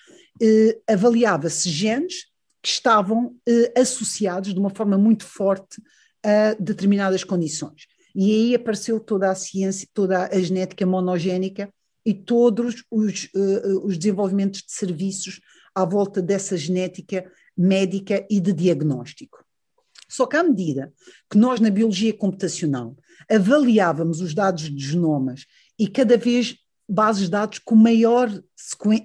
[0.42, 2.26] Uh, Avaliava-se genes
[2.64, 5.82] que estavam uh, associados de uma forma muito forte
[6.24, 7.88] a determinadas condições.
[8.14, 11.70] E aí apareceu toda a ciência, toda a genética monogénica
[12.06, 13.30] e todos os,
[13.84, 15.40] os desenvolvimentos de serviços
[15.74, 19.44] à volta dessa genética médica e de diagnóstico.
[20.10, 20.92] Só que à medida
[21.30, 22.98] que nós, na biologia computacional,
[23.30, 25.46] avaliávamos os dados de genomas
[25.80, 26.58] e cada vez
[26.88, 28.30] bases de dados com maior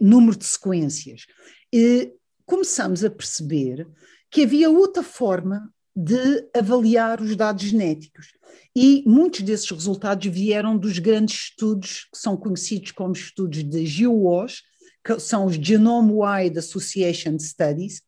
[0.01, 1.27] número de sequências,
[1.73, 2.13] e
[2.45, 3.87] começamos a perceber
[4.31, 8.33] que havia outra forma de avaliar os dados genéticos.
[8.75, 14.63] E muitos desses resultados vieram dos grandes estudos que são conhecidos como estudos de GWAS,
[15.07, 18.03] que são os Genome-Wide Association Studies,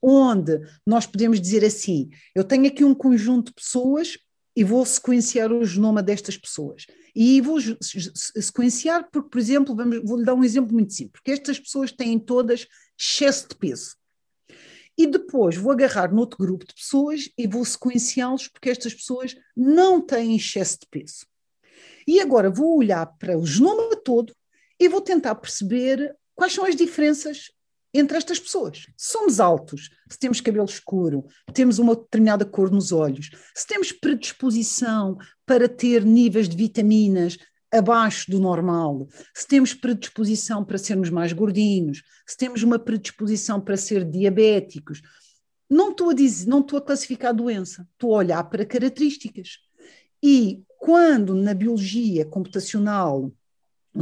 [0.00, 4.16] onde nós podemos dizer assim: eu tenho aqui um conjunto de pessoas
[4.56, 6.86] e vou sequenciar o genoma destas pessoas.
[7.14, 11.60] E vou sequenciar porque, por exemplo, vamos, vou-lhe dar um exemplo muito simples, porque estas
[11.60, 12.66] pessoas têm todas
[12.98, 13.94] excesso de peso.
[14.96, 20.00] E depois vou agarrar noutro grupo de pessoas e vou sequenciá-los porque estas pessoas não
[20.00, 21.26] têm excesso de peso.
[22.06, 24.34] E agora vou olhar para o genoma todo
[24.80, 27.50] e vou tentar perceber Quais são as diferenças
[27.92, 28.86] entre estas pessoas?
[28.96, 35.18] Somos altos, se temos cabelo escuro, temos uma determinada cor nos olhos, se temos predisposição
[35.44, 37.38] para ter níveis de vitaminas
[37.72, 43.76] abaixo do normal, se temos predisposição para sermos mais gordinhos, se temos uma predisposição para
[43.76, 45.02] ser diabéticos,
[45.68, 49.58] não estou a dizer, não estou a classificar a doença, estou a olhar para características.
[50.22, 53.32] E quando na biologia computacional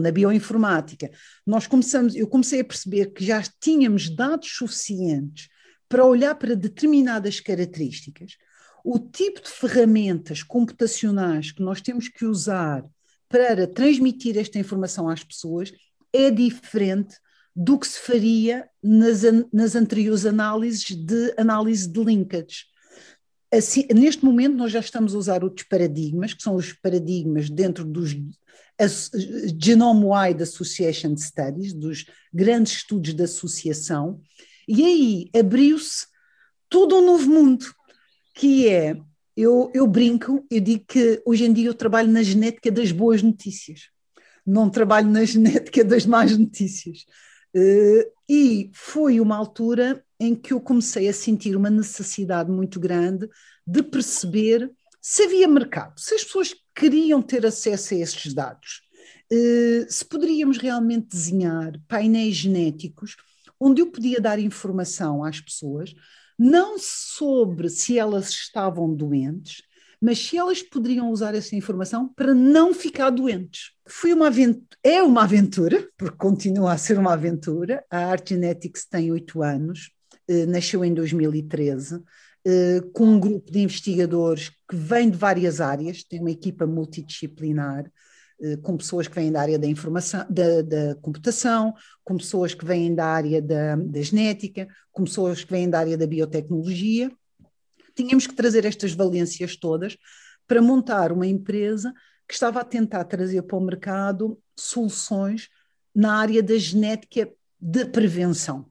[0.00, 1.10] na bioinformática,
[1.46, 5.48] nós começamos, eu comecei a perceber que já tínhamos dados suficientes
[5.88, 8.36] para olhar para determinadas características.
[8.84, 12.84] O tipo de ferramentas computacionais que nós temos que usar
[13.28, 15.72] para transmitir esta informação às pessoas
[16.12, 17.16] é diferente
[17.54, 22.66] do que se faria nas, nas anteriores análises de análise de linkage.
[23.52, 27.84] Assim, neste momento, nós já estamos a usar outros paradigmas, que são os paradigmas dentro
[27.84, 28.14] dos
[29.62, 34.20] Genome-Wide Association Studies, dos grandes estudos de associação,
[34.68, 36.06] e aí abriu-se
[36.68, 37.64] todo um novo mundo,
[38.34, 38.96] que é,
[39.36, 43.22] eu, eu brinco, eu digo que hoje em dia eu trabalho na genética das boas
[43.22, 43.88] notícias,
[44.44, 47.04] não trabalho na genética das más notícias.
[47.54, 53.28] Uh, e foi uma altura em que eu comecei a sentir uma necessidade muito grande
[53.66, 58.80] de perceber se havia mercado, se as pessoas queriam ter acesso a esses dados,
[59.32, 63.16] uh, se poderíamos realmente desenhar painéis genéticos
[63.58, 65.94] onde eu podia dar informação às pessoas,
[66.38, 69.62] não sobre se elas estavam doentes,
[70.00, 73.72] mas se elas poderiam usar essa informação para não ficar doentes.
[73.88, 77.82] Foi uma aventura, é uma aventura, porque continua a ser uma aventura.
[77.90, 79.95] A Art Genetics tem oito anos, eh,
[80.48, 82.02] nasceu em 2013,
[82.44, 87.90] eh, com um grupo de investigadores que vem de várias áreas, tem uma equipa multidisciplinar,
[88.62, 91.72] com pessoas que vêm da área da informação, da, da computação,
[92.04, 95.96] com pessoas que vêm da área da, da genética, com pessoas que vêm da área
[95.96, 97.10] da biotecnologia.
[97.94, 99.96] Tínhamos que trazer estas valências todas
[100.46, 101.94] para montar uma empresa
[102.28, 105.48] que estava a tentar trazer para o mercado soluções
[105.94, 108.70] na área da genética de prevenção.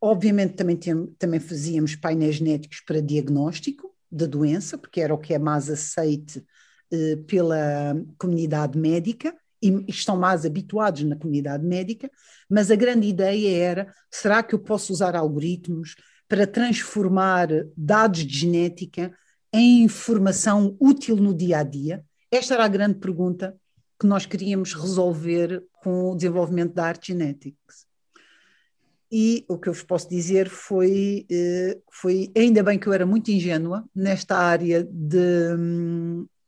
[0.00, 5.34] Obviamente também, tem, também fazíamos painéis genéticos para diagnóstico da doença, porque era o que
[5.34, 6.44] é mais aceite
[6.90, 12.10] eh, pela comunidade médica e estão mais habituados na comunidade médica,
[12.48, 15.96] mas a grande ideia era: será que eu posso usar algoritmos
[16.28, 19.12] para transformar dados de genética
[19.52, 22.04] em informação útil no dia a dia?
[22.30, 23.56] Esta era a grande pergunta
[23.98, 27.87] que nós queríamos resolver com o desenvolvimento da Art Genetics.
[29.10, 33.06] E o que eu vos posso dizer foi, eh, foi ainda bem que eu era
[33.06, 35.56] muito ingênua nesta área de,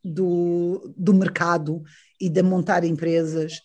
[0.05, 1.83] do, do mercado
[2.21, 3.63] e de montar empresas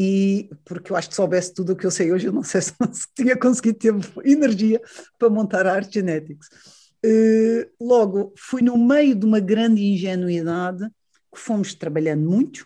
[0.00, 2.60] e porque eu acho que soubesse tudo o que eu sei hoje, eu não sei
[2.62, 2.72] se,
[3.16, 4.80] tinha conseguido ter energia
[5.18, 6.48] para montar a Art Genetics.
[7.04, 10.88] Uh, logo, fui no meio de uma grande ingenuidade
[11.34, 12.64] que fomos trabalhando muito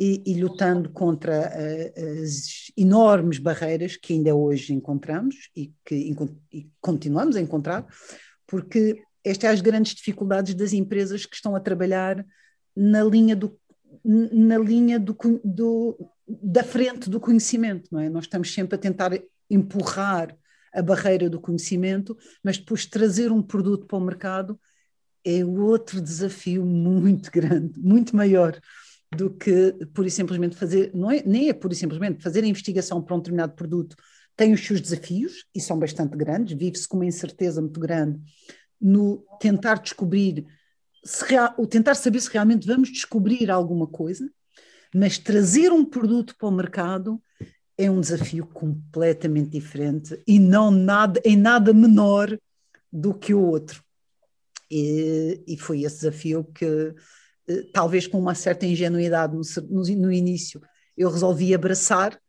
[0.00, 6.14] e, e lutando contra uh, as enormes barreiras que ainda hoje encontramos e que
[6.50, 7.86] e continuamos a encontrar,
[8.46, 12.24] porque estas são as grandes dificuldades das empresas que estão a trabalhar
[12.74, 13.58] na linha do
[14.02, 18.08] na linha do, do, da frente do conhecimento, não é?
[18.08, 19.10] Nós estamos sempre a tentar
[19.50, 20.34] empurrar
[20.72, 24.58] a barreira do conhecimento, mas depois trazer um produto para o mercado
[25.24, 28.58] é outro desafio muito grande, muito maior
[29.14, 32.46] do que pura e simplesmente fazer, não é, nem é pura e simplesmente fazer a
[32.46, 33.96] investigação para um determinado produto
[34.36, 38.20] tem os seus desafios e são bastante grandes, vive-se com uma incerteza muito grande
[38.80, 40.46] no tentar descobrir
[41.04, 44.30] se real, o tentar saber se realmente vamos descobrir alguma coisa,
[44.94, 47.22] mas trazer um produto para o mercado
[47.76, 52.38] é um desafio completamente diferente e não nada, em nada menor
[52.92, 53.82] do que o outro.
[54.70, 56.94] E, e foi esse desafio que,
[57.72, 60.60] talvez com uma certa ingenuidade no, no, no início,
[60.96, 62.20] eu resolvi abraçar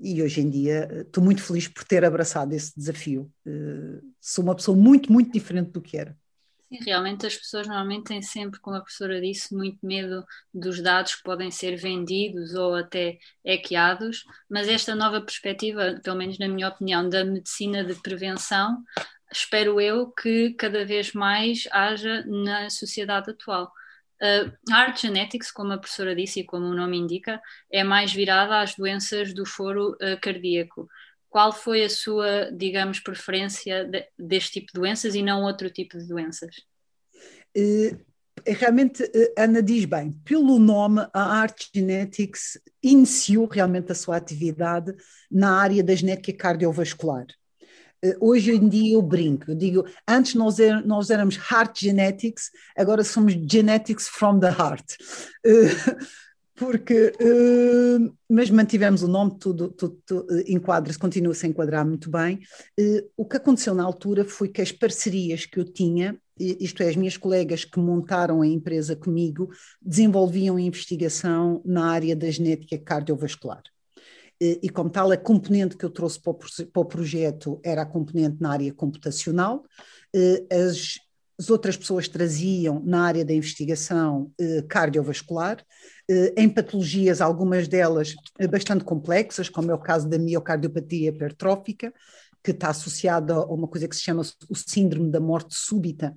[0.00, 3.30] e hoje em dia eh, estou muito feliz por ter abraçado esse desafio.
[3.46, 6.16] Eh, sou uma pessoa muito, muito diferente do que era.
[6.72, 10.24] Sim, realmente as pessoas normalmente têm sempre, como a professora disse, muito medo
[10.54, 16.38] dos dados que podem ser vendidos ou até hackeados, mas esta nova perspectiva, pelo menos
[16.38, 18.82] na minha opinião, da medicina de prevenção,
[19.32, 23.70] espero eu que cada vez mais haja na sociedade atual.
[24.22, 27.40] Uh, a Art Genetics, como a professora disse e como o nome indica,
[27.72, 30.88] é mais virada às doenças do foro uh, cardíaco
[31.30, 35.96] qual foi a sua, digamos, preferência de, deste tipo de doenças e não outro tipo
[35.96, 36.56] de doenças?
[37.56, 37.96] Uh,
[38.44, 44.92] realmente, uh, Ana diz bem, pelo nome, a Art Genetics iniciou realmente a sua atividade
[45.30, 47.26] na área da genética cardiovascular.
[48.04, 52.50] Uh, hoje em dia eu brinco, eu digo, antes nós, er, nós éramos Heart Genetics,
[52.76, 54.96] agora somos Genetics from the Heart
[56.60, 62.38] porque, uh, mas mantivemos o nome, tudo, tudo, tudo enquadra-se, continua-se a enquadrar muito bem.
[63.16, 66.96] O que aconteceu na altura foi que as parcerias que eu tinha, isto é, as
[66.96, 69.48] minhas colegas que montaram a empresa comigo,
[69.80, 73.62] desenvolviam investigação na área da genética cardiovascular.
[74.40, 77.86] E, como tal, a componente que eu trouxe para o, para o projeto era a
[77.86, 79.64] componente na área computacional.
[80.50, 80.98] As,
[81.38, 84.32] as outras pessoas traziam na área da investigação
[84.68, 85.62] cardiovascular,
[86.36, 88.14] em patologias, algumas delas
[88.50, 91.92] bastante complexas, como é o caso da miocardiopatia hipertrófica,
[92.42, 96.16] que está associada a uma coisa que se chama o síndrome da morte súbita,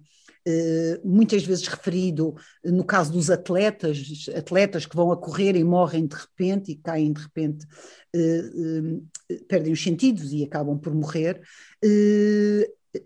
[1.03, 6.15] muitas vezes referido no caso dos atletas, atletas que vão a correr e morrem de
[6.15, 7.65] repente e caem de repente,
[9.47, 11.41] perdem os sentidos e acabam por morrer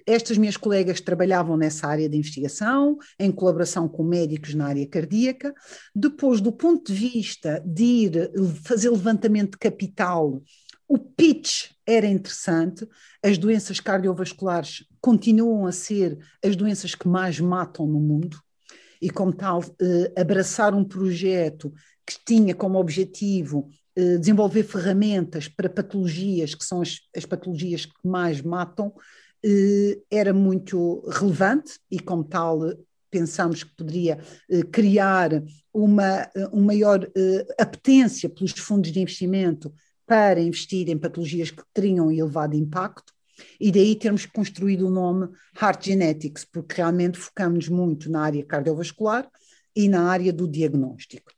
[0.05, 5.53] estas minhas colegas trabalhavam nessa área de investigação, em colaboração com médicos na área cardíaca.
[5.95, 8.31] Depois, do ponto de vista de ir
[8.63, 10.41] fazer levantamento de capital,
[10.87, 12.87] o pitch era interessante.
[13.23, 18.39] As doenças cardiovasculares continuam a ser as doenças que mais matam no mundo,
[19.01, 21.71] e, como tal, eh, abraçar um projeto
[22.05, 27.93] que tinha como objetivo eh, desenvolver ferramentas para patologias que são as, as patologias que
[28.03, 28.91] mais matam
[29.43, 32.59] eh, era muito relevante e, como tal,
[33.09, 34.19] pensamos que poderia
[34.49, 39.71] eh, criar uma, uma maior eh, apetência pelos fundos de investimento
[40.07, 43.13] para investir em patologias que teriam elevado impacto,
[43.59, 45.29] e daí termos construído o nome
[45.61, 49.29] Heart Genetics, porque realmente focamos muito na área cardiovascular
[49.75, 51.31] e na área do diagnóstico.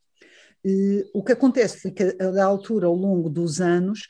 [1.14, 4.08] o que acontece foi que, a da altura, ao longo dos anos,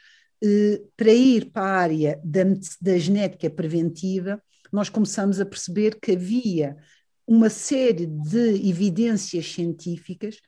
[0.95, 2.41] para ir para a área da,
[2.82, 4.41] da genética preventiva,
[4.72, 6.78] nós começamos a perceber que havia
[7.26, 10.39] uma série de evidências científicas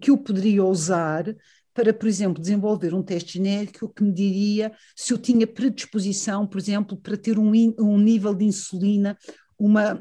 [0.00, 1.24] que eu poderia usar
[1.80, 6.58] para, por exemplo, desenvolver um teste genético que me diria se eu tinha predisposição, por
[6.58, 9.16] exemplo, para ter um, um nível de insulina,
[9.58, 9.98] uma,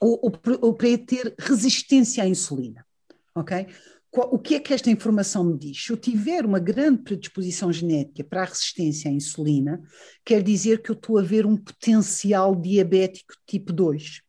[0.00, 2.86] ou, ou, ou para ter resistência à insulina.
[3.34, 3.66] Ok?
[4.12, 5.84] o que é que esta informação me diz?
[5.84, 9.80] Se eu tiver uma grande predisposição genética para a resistência à insulina,
[10.24, 14.22] quer dizer que eu estou a ver um potencial diabético tipo 2.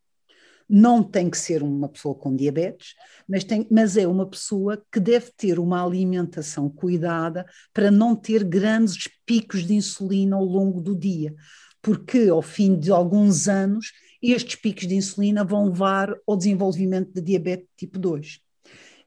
[0.73, 2.95] Não tem que ser uma pessoa com diabetes,
[3.27, 8.41] mas, tem, mas é uma pessoa que deve ter uma alimentação cuidada para não ter
[8.45, 11.35] grandes picos de insulina ao longo do dia,
[11.81, 13.91] porque ao fim de alguns anos
[14.21, 18.39] estes picos de insulina vão levar ao desenvolvimento de diabetes tipo 2.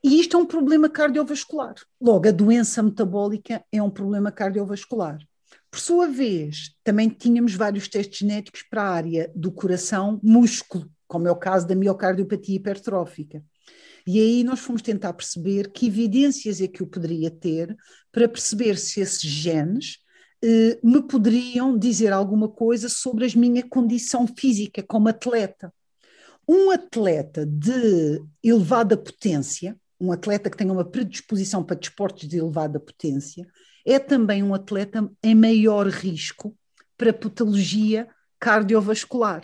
[0.02, 1.76] E isto é um problema cardiovascular.
[1.98, 5.16] Logo, a doença metabólica é um problema cardiovascular.
[5.70, 11.28] Por sua vez, também tínhamos vários testes genéticos para a área do coração, músculo, como
[11.28, 13.42] é o caso da miocardiopatia hipertrófica.
[14.07, 17.74] E aí nós fomos tentar perceber que evidências é que eu poderia ter
[18.12, 19.98] para perceber se esses genes
[20.42, 25.72] eh, me poderiam dizer alguma coisa sobre a minha condição física como atleta.
[26.46, 32.78] Um atleta de elevada potência, um atleta que tenha uma predisposição para desportos de elevada
[32.78, 33.46] potência,
[33.86, 36.55] é também um atleta em maior risco
[36.98, 38.07] para patologia
[38.38, 39.42] cardiovascular.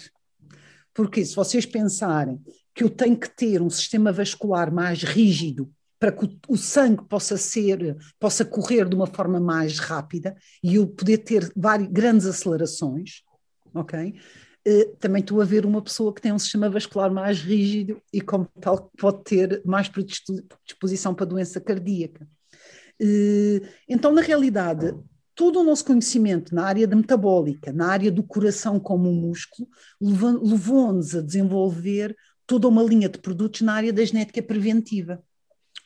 [0.94, 2.40] Porque se vocês pensarem
[2.74, 7.36] que eu tenho que ter um sistema vascular mais rígido para que o sangue possa
[7.36, 13.22] ser, possa correr de uma forma mais rápida e eu poder ter várias, grandes acelerações,
[13.74, 14.14] ok?
[14.64, 18.20] Eh, também estou a ver uma pessoa que tem um sistema vascular mais rígido e,
[18.20, 22.26] como tal, pode ter mais predisposição para doença cardíaca.
[23.00, 24.94] Eh, então, na realidade,
[25.40, 29.66] todo o nosso conhecimento na área da metabólica, na área do coração como um músculo,
[29.98, 32.14] levou-nos a desenvolver
[32.46, 35.24] toda uma linha de produtos na área da genética preventiva,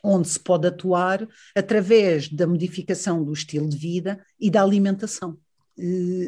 [0.02, 5.38] onde se pode atuar através da modificação do estilo de vida e da alimentação.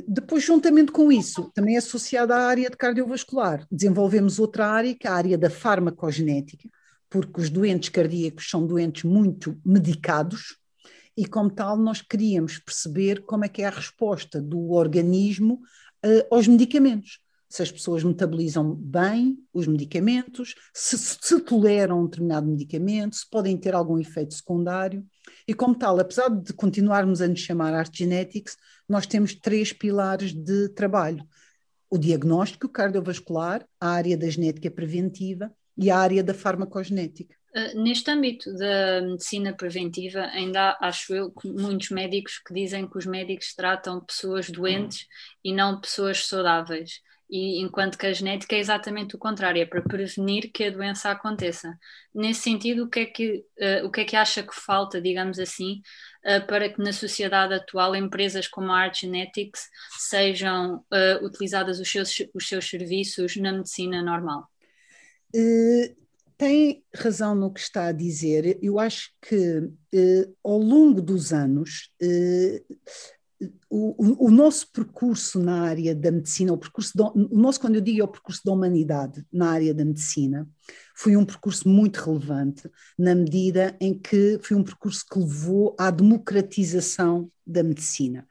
[0.07, 5.11] Depois, juntamente com isso, também associada à área de cardiovascular, desenvolvemos outra área, que é
[5.11, 6.69] a área da farmacogenética,
[7.11, 10.59] porque os doentes cardíacos são doentes muito medicados
[11.17, 15.61] e, como tal, nós queríamos perceber como é que é a resposta do organismo
[16.05, 17.21] uh, aos medicamentos.
[17.49, 23.57] Se as pessoas metabolizam bem os medicamentos, se, se toleram um determinado medicamento, se podem
[23.57, 25.07] ter algum efeito secundário.
[25.49, 28.57] E, como tal, apesar de continuarmos a nos chamar Art Genetics,
[28.89, 31.27] nós temos três pilares de trabalho:
[31.89, 37.35] o diagnóstico cardiovascular, a área da genética preventiva e a área da farmacogenética.
[37.57, 42.99] Uh, neste âmbito da medicina preventiva, ainda há, acho eu, muitos médicos que dizem que
[42.99, 45.07] os médicos tratam pessoas doentes hum.
[45.45, 49.83] e não pessoas saudáveis e enquanto que a genética é exatamente o contrário, é para
[49.83, 51.77] prevenir que a doença aconteça.
[52.15, 55.39] Nesse sentido, o que é que, uh, o que, é que acha que falta, digamos
[55.39, 55.83] assim,
[56.25, 61.91] uh, para que na sociedade atual empresas como a Art Genetics sejam uh, utilizadas os
[61.91, 64.49] seus, os seus serviços na medicina normal?
[66.37, 68.59] Tem razão no que está a dizer.
[68.63, 69.71] Eu acho que
[70.45, 71.91] ao longo dos anos
[73.69, 77.81] o, o, nosso percurso na área da medicina, o percurso, do, o nosso, quando eu
[77.81, 80.49] digo é o percurso da humanidade na área da medicina,
[80.95, 82.69] foi um percurso muito relevante,
[82.99, 88.27] na medida em que foi um percurso que levou à democratização da medicina.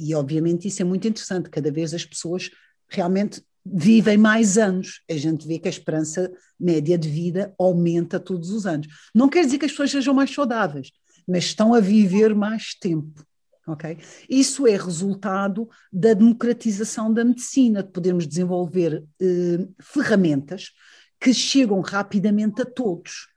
[0.00, 2.50] E, obviamente, isso é muito interessante, cada vez as pessoas
[2.88, 5.02] realmente vivem mais anos.
[5.08, 8.86] A gente vê que a esperança média de vida aumenta todos os anos.
[9.14, 10.90] Não quer dizer que as pessoas sejam mais saudáveis,
[11.26, 13.24] mas estão a viver mais tempo.
[13.66, 13.98] Okay?
[14.28, 20.72] Isso é resultado da democratização da medicina, de podermos desenvolver eh, ferramentas
[21.20, 23.28] que chegam rapidamente a todos.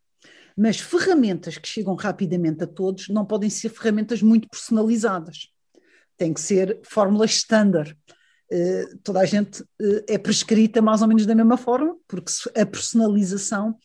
[0.56, 5.50] Mas ferramentas que chegam rapidamente a todos não podem ser ferramentas muito personalizadas.
[6.18, 7.98] Tem que ser fórmulas standard.
[8.52, 12.66] Eh, toda a gente eh, é prescrita mais ou menos da mesma forma, porque a
[12.66, 13.76] personalização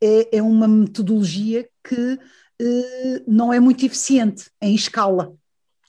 [0.00, 2.18] é, é uma metodologia que
[2.60, 5.34] eh, não é muito eficiente em escala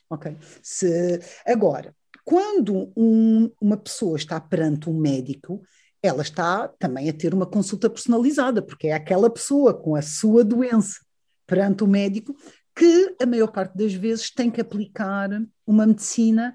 [0.09, 0.35] ok?
[0.61, 5.61] Se, agora, quando um, uma pessoa está perante um médico,
[6.01, 10.43] ela está também a ter uma consulta personalizada, porque é aquela pessoa com a sua
[10.43, 10.99] doença
[11.47, 12.35] perante o médico
[12.75, 15.29] que a maior parte das vezes tem que aplicar
[15.65, 16.53] uma medicina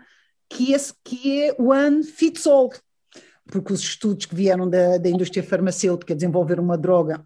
[0.50, 2.70] que é, que é one fits all,
[3.46, 7.24] porque os estudos que vieram da, da indústria farmacêutica desenvolver uma droga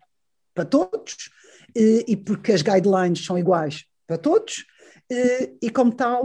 [0.54, 1.30] para todos,
[1.74, 4.64] e porque as guidelines são iguais para todos,
[5.60, 6.24] e como tal,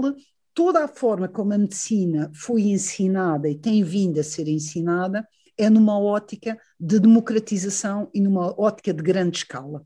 [0.54, 5.28] toda a forma como a medicina foi ensinada e tem vindo a ser ensinada
[5.58, 9.86] é numa ótica de democratização e numa ótica de grande escala.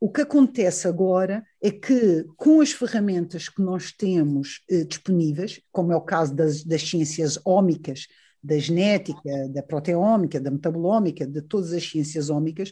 [0.00, 5.92] O que acontece agora é que, com as ferramentas que nós temos eh, disponíveis, como
[5.92, 8.06] é o caso das, das ciências ómicas,
[8.42, 12.70] da genética, da proteómica, da metabolómica, de todas as ciências ómicas,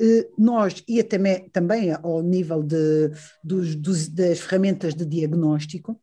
[0.00, 1.16] eh, nós, e até,
[1.52, 3.10] também ao nível de,
[3.42, 6.00] dos, dos, das ferramentas de diagnóstico,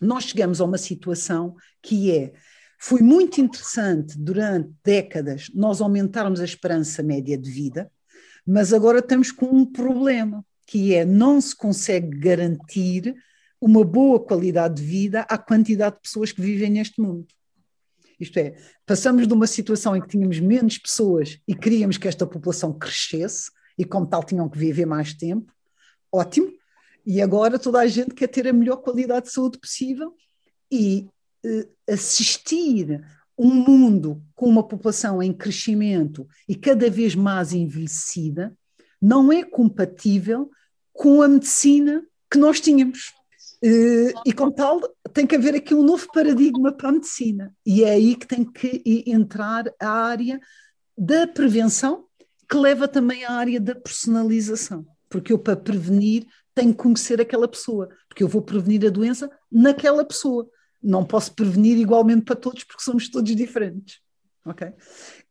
[0.00, 2.32] nós chegamos a uma situação que é
[2.78, 7.90] foi muito interessante durante décadas nós aumentarmos a esperança média de vida,
[8.46, 13.14] mas agora estamos com um problema, que é não se consegue garantir
[13.60, 17.26] uma boa qualidade de vida à quantidade de pessoas que vivem neste mundo.
[18.18, 22.26] Isto é, passamos de uma situação em que tínhamos menos pessoas e queríamos que esta
[22.26, 25.52] população crescesse e, como tal, tinham que viver mais tempo.
[26.10, 26.50] Ótimo.
[27.04, 30.14] E agora toda a gente quer ter a melhor qualidade de saúde possível
[30.70, 31.08] e
[31.44, 33.04] eh, assistir
[33.38, 38.56] um mundo com uma população em crescimento e cada vez mais envelhecida
[39.00, 40.50] não é compatível
[40.92, 43.12] com a medicina que nós tínhamos.
[43.62, 44.80] Eh, e, com tal,
[45.12, 47.54] tem que haver aqui um novo paradigma para a medicina.
[47.64, 50.40] E é aí que tem que entrar a área
[50.96, 52.04] da prevenção,
[52.48, 54.86] que leva também à área da personalização.
[55.08, 59.30] Porque eu, para prevenir, tenho que conhecer aquela pessoa, porque eu vou prevenir a doença
[59.50, 60.48] naquela pessoa
[60.86, 64.00] não posso prevenir igualmente para todos porque somos todos diferentes.
[64.44, 64.72] Ok?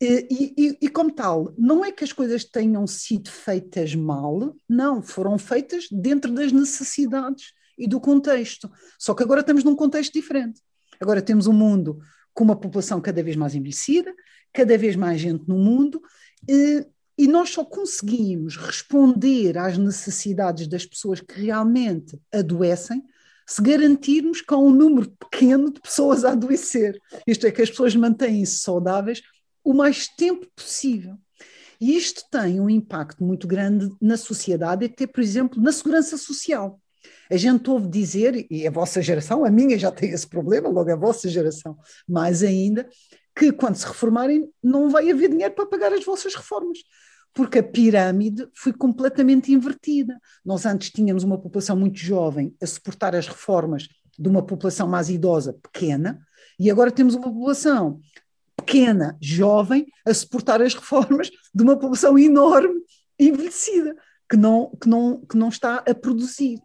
[0.01, 0.27] E,
[0.57, 5.37] e, e, como tal, não é que as coisas tenham sido feitas mal, não, foram
[5.37, 8.69] feitas dentro das necessidades e do contexto.
[8.99, 10.59] Só que agora estamos num contexto diferente.
[10.99, 11.99] Agora temos um mundo
[12.33, 14.13] com uma população cada vez mais envelhecida,
[14.51, 16.01] cada vez mais gente no mundo,
[16.49, 16.85] e,
[17.17, 23.01] e nós só conseguimos responder às necessidades das pessoas que realmente adoecem
[23.45, 26.99] se garantirmos há um número pequeno de pessoas a adoecer.
[27.27, 29.21] Isto é, que as pessoas mantêm-se saudáveis
[29.63, 31.15] o mais tempo possível.
[31.79, 36.79] E isto tem um impacto muito grande na sociedade, até, por exemplo, na segurança social.
[37.29, 40.91] A gente ouve dizer, e a vossa geração, a minha já tem esse problema, logo
[40.91, 41.77] a vossa geração
[42.07, 42.87] mais ainda,
[43.35, 46.79] que quando se reformarem não vai haver dinheiro para pagar as vossas reformas
[47.35, 50.17] porque a pirâmide foi completamente invertida.
[50.43, 55.09] Nós antes tínhamos uma população muito jovem a suportar as reformas de uma população mais
[55.09, 56.25] idosa pequena,
[56.57, 57.99] e agora temos uma população
[58.55, 62.81] pequena, jovem, a suportar as reformas de uma população enorme,
[63.19, 63.93] envelhecida,
[64.29, 66.61] que não, que não, que não está a produzir.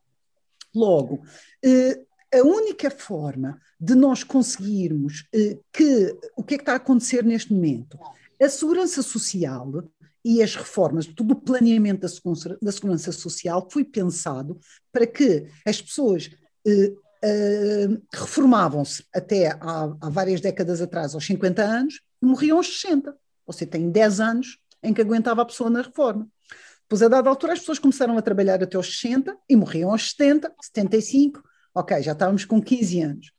[0.73, 1.23] Logo,
[1.65, 2.01] eh,
[2.33, 7.25] a única forma de nós conseguirmos eh, que o que é que está a acontecer
[7.25, 7.99] neste momento?
[8.41, 9.83] A segurança social
[10.25, 12.07] e as reformas, todo o planeamento
[12.61, 14.59] da segurança, social foi pensado
[14.93, 16.31] para que as pessoas
[16.67, 16.93] eh,
[17.23, 23.17] eh, reformavam-se até há, há, várias décadas atrás, aos 50 anos, e morriam aos 60.
[23.47, 26.29] Você tem 10 anos em que aguentava a pessoa na reforma.
[26.83, 30.11] Depois, a dada altura, as pessoas começaram a trabalhar até aos 60 e morriam aos
[30.11, 31.43] 70, 75.
[31.75, 33.33] Ok, já estávamos com 15 anos.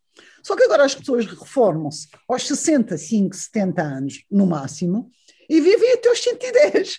[0.44, 5.12] Só que agora as pessoas reformam-se aos 65, 70 anos no máximo
[5.52, 6.98] e vivem até aos 110.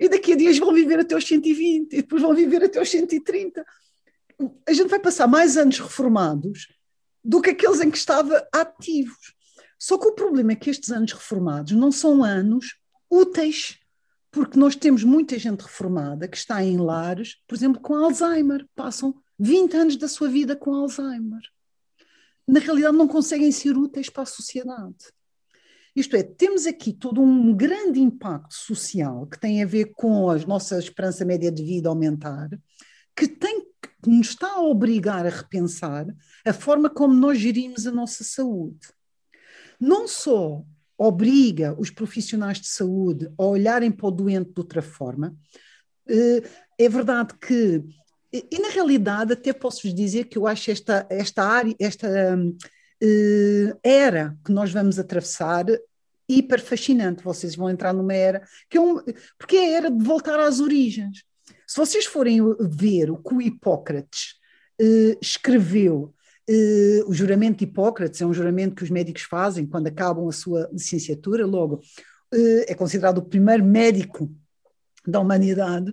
[0.00, 2.90] E daqui a dias vão viver até aos 120 e depois vão viver até aos
[2.90, 3.64] 130.
[4.66, 6.66] A gente vai passar mais anos reformados
[7.22, 9.34] do que aqueles em que estava ativos.
[9.78, 12.74] Só que o problema é que estes anos reformados não são anos
[13.08, 13.78] úteis,
[14.32, 19.14] porque nós temos muita gente reformada que está em lares, por exemplo, com Alzheimer, passam
[19.38, 21.40] 20 anos da sua vida com Alzheimer.
[22.48, 24.96] Na realidade, não conseguem ser úteis para a sociedade.
[25.94, 30.38] Isto é, temos aqui todo um grande impacto social que tem a ver com a
[30.38, 32.48] nossa esperança média de vida aumentar,
[33.16, 33.68] que tem
[34.02, 36.06] que nos está a obrigar a repensar
[36.44, 38.78] a forma como nós gerimos a nossa saúde.
[39.78, 40.64] Não só
[40.96, 45.34] obriga os profissionais de saúde a olharem para o doente de outra forma,
[46.08, 46.42] eh,
[46.78, 47.82] é verdade que,
[48.32, 52.56] e na realidade até posso-vos dizer que eu acho esta, esta área, esta uh,
[53.82, 55.64] era que nós vamos atravessar
[56.30, 57.24] hiper fascinante.
[57.24, 59.00] Vocês vão entrar numa era que é um,
[59.38, 61.24] porque é a era de voltar às origens.
[61.66, 64.34] Se vocês forem ver o que o Hipócrates
[64.80, 66.14] uh, escreveu,
[66.48, 70.32] uh, o juramento de Hipócrates é um juramento que os médicos fazem quando acabam a
[70.32, 71.80] sua licenciatura, logo
[72.68, 74.32] é considerado o primeiro médico
[75.04, 75.92] da humanidade.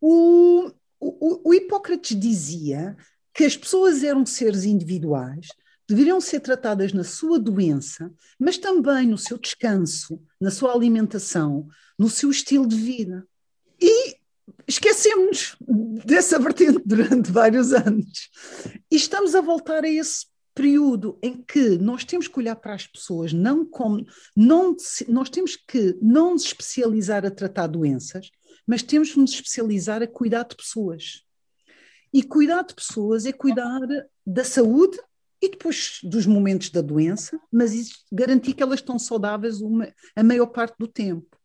[0.00, 0.70] o,
[1.00, 2.96] o, o Hipócrates dizia
[3.34, 5.48] que as pessoas eram seres individuais,
[5.90, 11.66] deveriam ser tratadas na sua doença, mas também no seu descanso, na sua alimentação,
[11.98, 13.26] no seu estilo de vida.
[13.80, 14.16] E
[14.68, 15.56] esquecemos
[16.06, 18.30] dessa vertente durante vários anos.
[18.88, 22.86] E estamos a voltar a esse período em que nós temos que olhar para as
[22.86, 24.04] pessoas não como
[24.36, 24.76] não
[25.08, 28.30] nós temos que não nos especializar a tratar doenças,
[28.64, 31.24] mas temos que nos especializar a cuidar de pessoas.
[32.12, 33.80] E cuidar de pessoas é cuidar
[34.24, 34.98] da saúde
[35.42, 40.46] e depois dos momentos da doença, mas garantir que elas estão saudáveis uma, a maior
[40.46, 41.40] parte do tempo.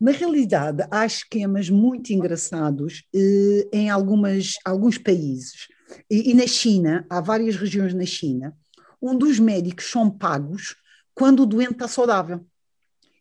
[0.00, 5.66] Na realidade, há esquemas muito engraçados eh, em algumas, alguns países.
[6.08, 8.56] E, e, na China, há várias regiões na China,
[9.02, 10.76] onde os médicos são pagos
[11.12, 12.46] quando o doente está saudável.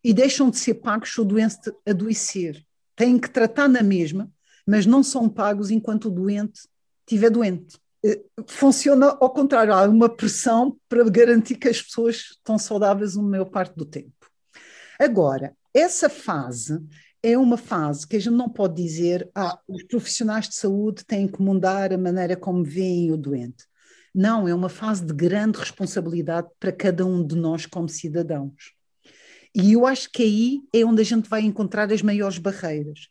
[0.03, 2.63] E deixam de ser pagos se o doente adoecer.
[2.95, 4.31] Têm que tratar na mesma,
[4.65, 6.61] mas não são pagos enquanto o doente
[7.07, 7.79] estiver doente.
[8.05, 13.21] Eh, funciona ao contrário, há uma pressão para garantir que as pessoas estão saudáveis a
[13.21, 14.13] maior parte do tempo.
[14.99, 16.79] Agora, essa fase
[17.21, 21.27] é uma fase que a gente não pode dizer, ah, os profissionais de saúde têm
[21.27, 23.65] que mudar a maneira como veem o doente.
[24.13, 28.73] Não, é uma fase de grande responsabilidade para cada um de nós como cidadãos.
[29.53, 33.09] E eu acho que aí é onde a gente vai encontrar as maiores barreiras,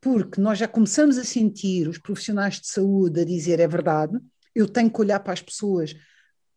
[0.00, 4.18] porque nós já começamos a sentir os profissionais de saúde a dizer é verdade,
[4.54, 5.94] eu tenho que olhar para as pessoas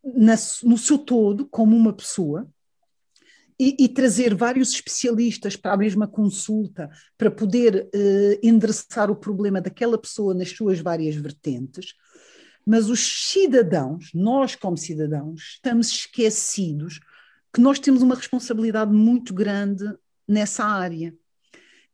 [0.03, 2.47] na, no seu todo como uma pessoa,
[3.61, 9.59] e, e, trazer vários especialistas para a mesma consulta para poder uh, endereçar o problema
[9.59, 11.93] daquela pessoa nas suas várias vertentes.
[12.65, 17.01] Mas os cidadãos, nós como cidadãos, estamos esquecidos
[17.53, 19.83] que nós temos uma responsabilidade muito grande
[20.25, 21.13] nessa área.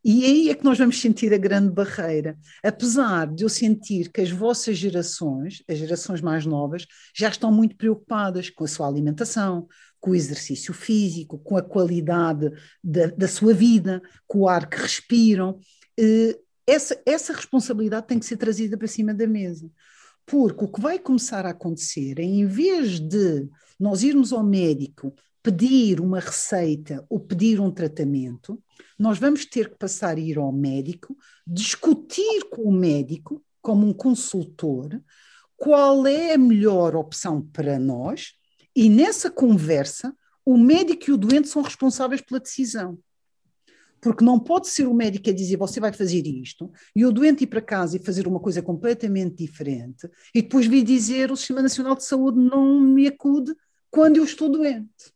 [0.08, 2.38] E aí é que nós vamos sentir a grande barreira.
[2.64, 7.76] Apesar de eu sentir que as vossas gerações, as gerações mais novas, já estão muito
[7.76, 9.68] preocupadas com a sua alimentação,
[10.00, 12.52] com o exercício físico, com a qualidade
[12.84, 15.58] da, da sua vida, com o ar que respiram.
[16.00, 16.38] Eh,
[16.68, 19.68] essa, essa responsabilidade tem que ser trazida para cima da mesa.
[20.24, 23.50] Porque o que vai começar a acontecer é, em vez de
[23.80, 28.62] nós irmos ao médico pedir uma receita ou pedir um tratamento,
[28.98, 31.16] nós vamos ter que passar a ir ao médico,
[31.46, 35.02] discutir com o médico, como um consultor,
[35.58, 38.34] qual é a melhor opção para nós,
[38.76, 40.16] e nessa conversa,
[40.46, 43.00] o médico e o doente são responsáveis pela decisão.
[44.02, 47.46] Porque não pode ser o médico a dizer você vai fazer isto, e o doente
[47.46, 51.62] ir para casa e fazer uma coisa completamente diferente, e depois vir dizer o Sistema
[51.62, 53.56] Nacional de Saúde não me acude
[53.90, 55.15] quando eu estou doente.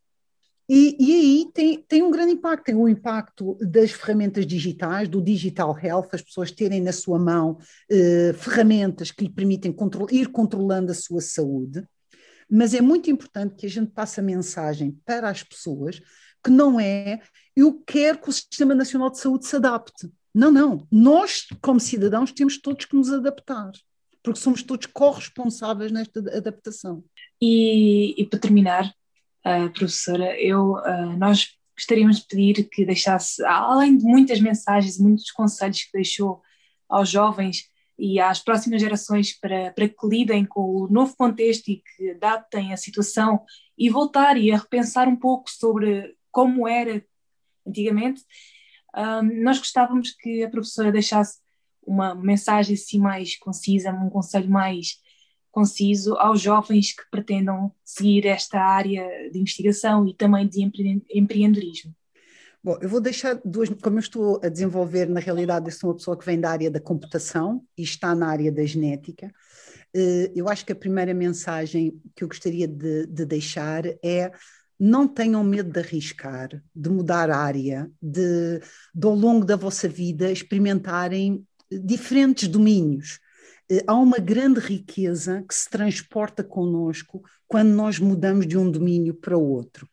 [0.69, 5.19] E, e, aí tem, tem um grande impacto, tem o impacto das ferramentas digitais, do
[5.19, 7.57] digital health, as pessoas terem na sua mão
[7.89, 9.75] eh, ferramentas que lhe permitem
[10.11, 11.83] ir controlando a sua saúde,
[12.47, 15.99] mas é muito importante que a gente passe a mensagem para as pessoas
[16.43, 17.19] que não é
[17.55, 20.09] eu quero que o Sistema Nacional de Saúde se adapte.
[20.33, 20.87] Não, não.
[20.89, 23.71] Nós, como cidadãos, temos todos que nos adaptar,
[24.23, 27.03] porque somos todos corresponsáveis nesta adaptação.
[27.41, 28.93] E, e para terminar,
[29.45, 35.31] uh, professora, eu, uh, nós gostaríamos de pedir que deixasse, além de muitas mensagens, muitos
[35.31, 36.41] conselhos que deixou
[36.89, 41.81] aos jovens e às próximas gerações para, para que lidem com o novo contexto e
[41.81, 43.41] que adaptem a situação
[43.77, 47.03] e voltar e a repensar um pouco sobre como era
[47.65, 48.23] antigamente,
[48.95, 51.39] um, nós gostávamos que a professora deixasse
[51.85, 54.99] uma mensagem assim mais concisa, um conselho mais
[55.51, 60.61] conciso aos jovens que pretendam seguir esta área de investigação e também de
[61.13, 61.93] empreendedorismo.
[62.61, 65.95] Bom, eu vou deixar duas, como eu estou a desenvolver, na realidade, eu sou uma
[65.95, 69.31] pessoa que vem da área da computação e está na área da genética.
[69.95, 74.31] Eh, eu acho que a primeira mensagem que eu gostaria de, de deixar é
[74.79, 78.59] não tenham medo de arriscar, de mudar área, de,
[78.93, 83.19] de ao longo da vossa vida experimentarem diferentes domínios.
[83.69, 89.13] Eh, há uma grande riqueza que se transporta connosco quando nós mudamos de um domínio
[89.13, 89.87] para outro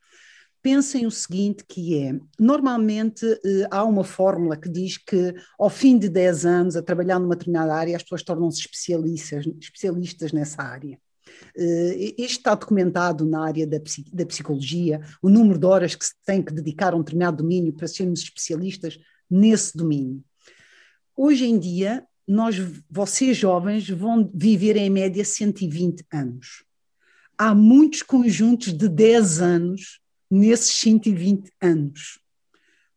[0.67, 5.97] pensem o seguinte que é, normalmente eh, há uma fórmula que diz que ao fim
[5.97, 10.99] de 10 anos a trabalhar numa determinada área as pessoas tornam-se especialistas, especialistas nessa área.
[11.57, 13.79] Uh, isto está documentado na área da,
[14.13, 17.73] da, psicologia, o número de horas que se tem que dedicar a um determinado domínio
[17.73, 18.99] para sermos especialistas
[19.31, 20.21] nesse domínio.
[21.17, 22.57] Hoje em dia, nós,
[22.91, 26.65] vocês jovens vão viver em média 120 anos.
[27.39, 30.01] Há muitos conjuntos de 10 anos
[30.31, 32.19] nesses 120 anos.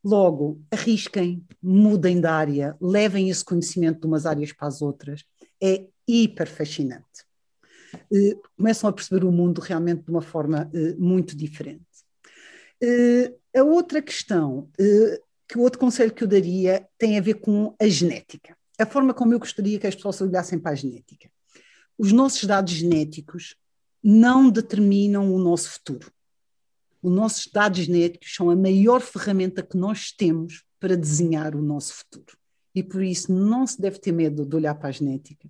[0.03, 5.23] Logo, arrisquem, mudem de área, levem esse conhecimento de umas áreas para as outras.
[5.61, 7.05] É hiper fascinante.
[8.11, 11.83] Uh, começam a perceber o mundo realmente de uma forma uh, muito diferente.
[12.81, 14.69] Uh, a outra questão,
[15.47, 18.55] que o outro conselho que eu daria tem a ver com a genética.
[18.79, 21.29] A forma como eu gostaria que as pessoas olhassem para a genética.
[21.97, 23.55] Os nossos dados genéticos
[24.01, 26.11] não determinam o nosso futuro.
[27.01, 31.93] Os nossos dados genéticos são a maior ferramenta que nós temos para desenhar o nosso
[31.93, 32.37] futuro.
[32.73, 35.49] E por isso não se deve ter medo de olhar para a genética.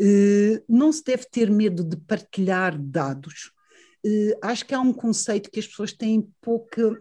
[0.00, 3.52] Uh, não se deve ter medo de partilhar dados.
[4.04, 7.00] Uh, acho que há um conceito que as pessoas têm pouca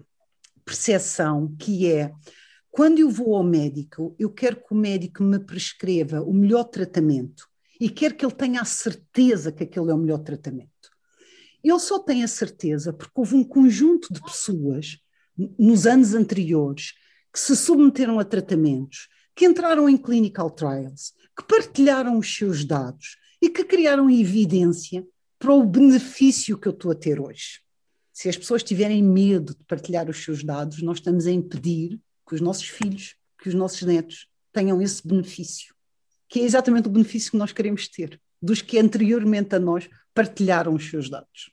[0.66, 2.12] percepção, que é
[2.72, 7.45] quando eu vou ao médico, eu quero que o médico me prescreva o melhor tratamento
[7.80, 10.69] e quero que ele tenha a certeza que aquele é o melhor tratamento.
[11.61, 14.97] Ele só tem a certeza porque houve um conjunto de pessoas
[15.59, 16.93] nos anos anteriores
[17.32, 23.17] que se submeteram a tratamentos, que entraram em clinical trials, que partilharam os seus dados
[23.41, 25.05] e que criaram evidência
[25.38, 27.59] para o benefício que eu estou a ter hoje.
[28.13, 31.99] Se as pessoas tiverem medo de partilhar os seus dados, nós estamos a impedir
[32.32, 35.75] que os nossos filhos, que os nossos netos tenham esse benefício,
[36.29, 40.73] que é exatamente o benefício que nós queremos ter, dos que anteriormente a nós partilharam
[40.73, 41.51] os seus dados.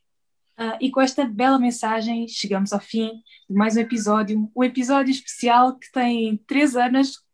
[0.57, 3.11] Uh, e com esta bela mensagem chegamos ao fim
[3.51, 7.25] de mais um episódio, um episódio especial que tem três anos,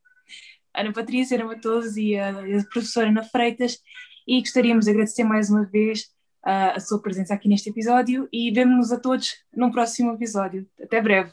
[0.74, 3.78] Ana Patrícia, Ana Matoso e a, a professora Ana Freitas,
[4.26, 6.04] e gostaríamos de agradecer mais uma vez
[6.46, 10.66] uh, a sua presença aqui neste episódio e vemos-nos a todos num próximo episódio.
[10.82, 11.30] Até breve.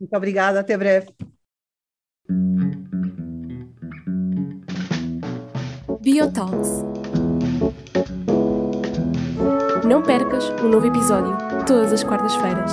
[0.00, 1.12] Muito obrigada, até breve.
[6.00, 6.84] Biotalks
[9.84, 12.72] não percas um novo episódio todas as quartas-feiras.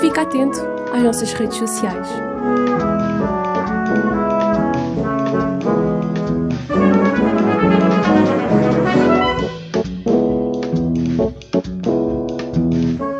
[0.00, 0.58] Fica atento
[0.92, 2.08] às nossas redes sociais.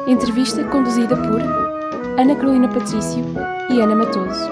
[0.06, 1.73] Entrevista conduzida por
[2.16, 3.24] Ana Carolina Patrício
[3.68, 4.50] e Ana Matoso.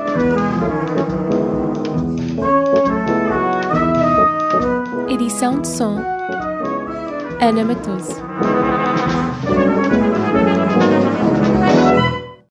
[5.09, 5.99] Edição de som
[7.41, 8.21] Ana Matoso.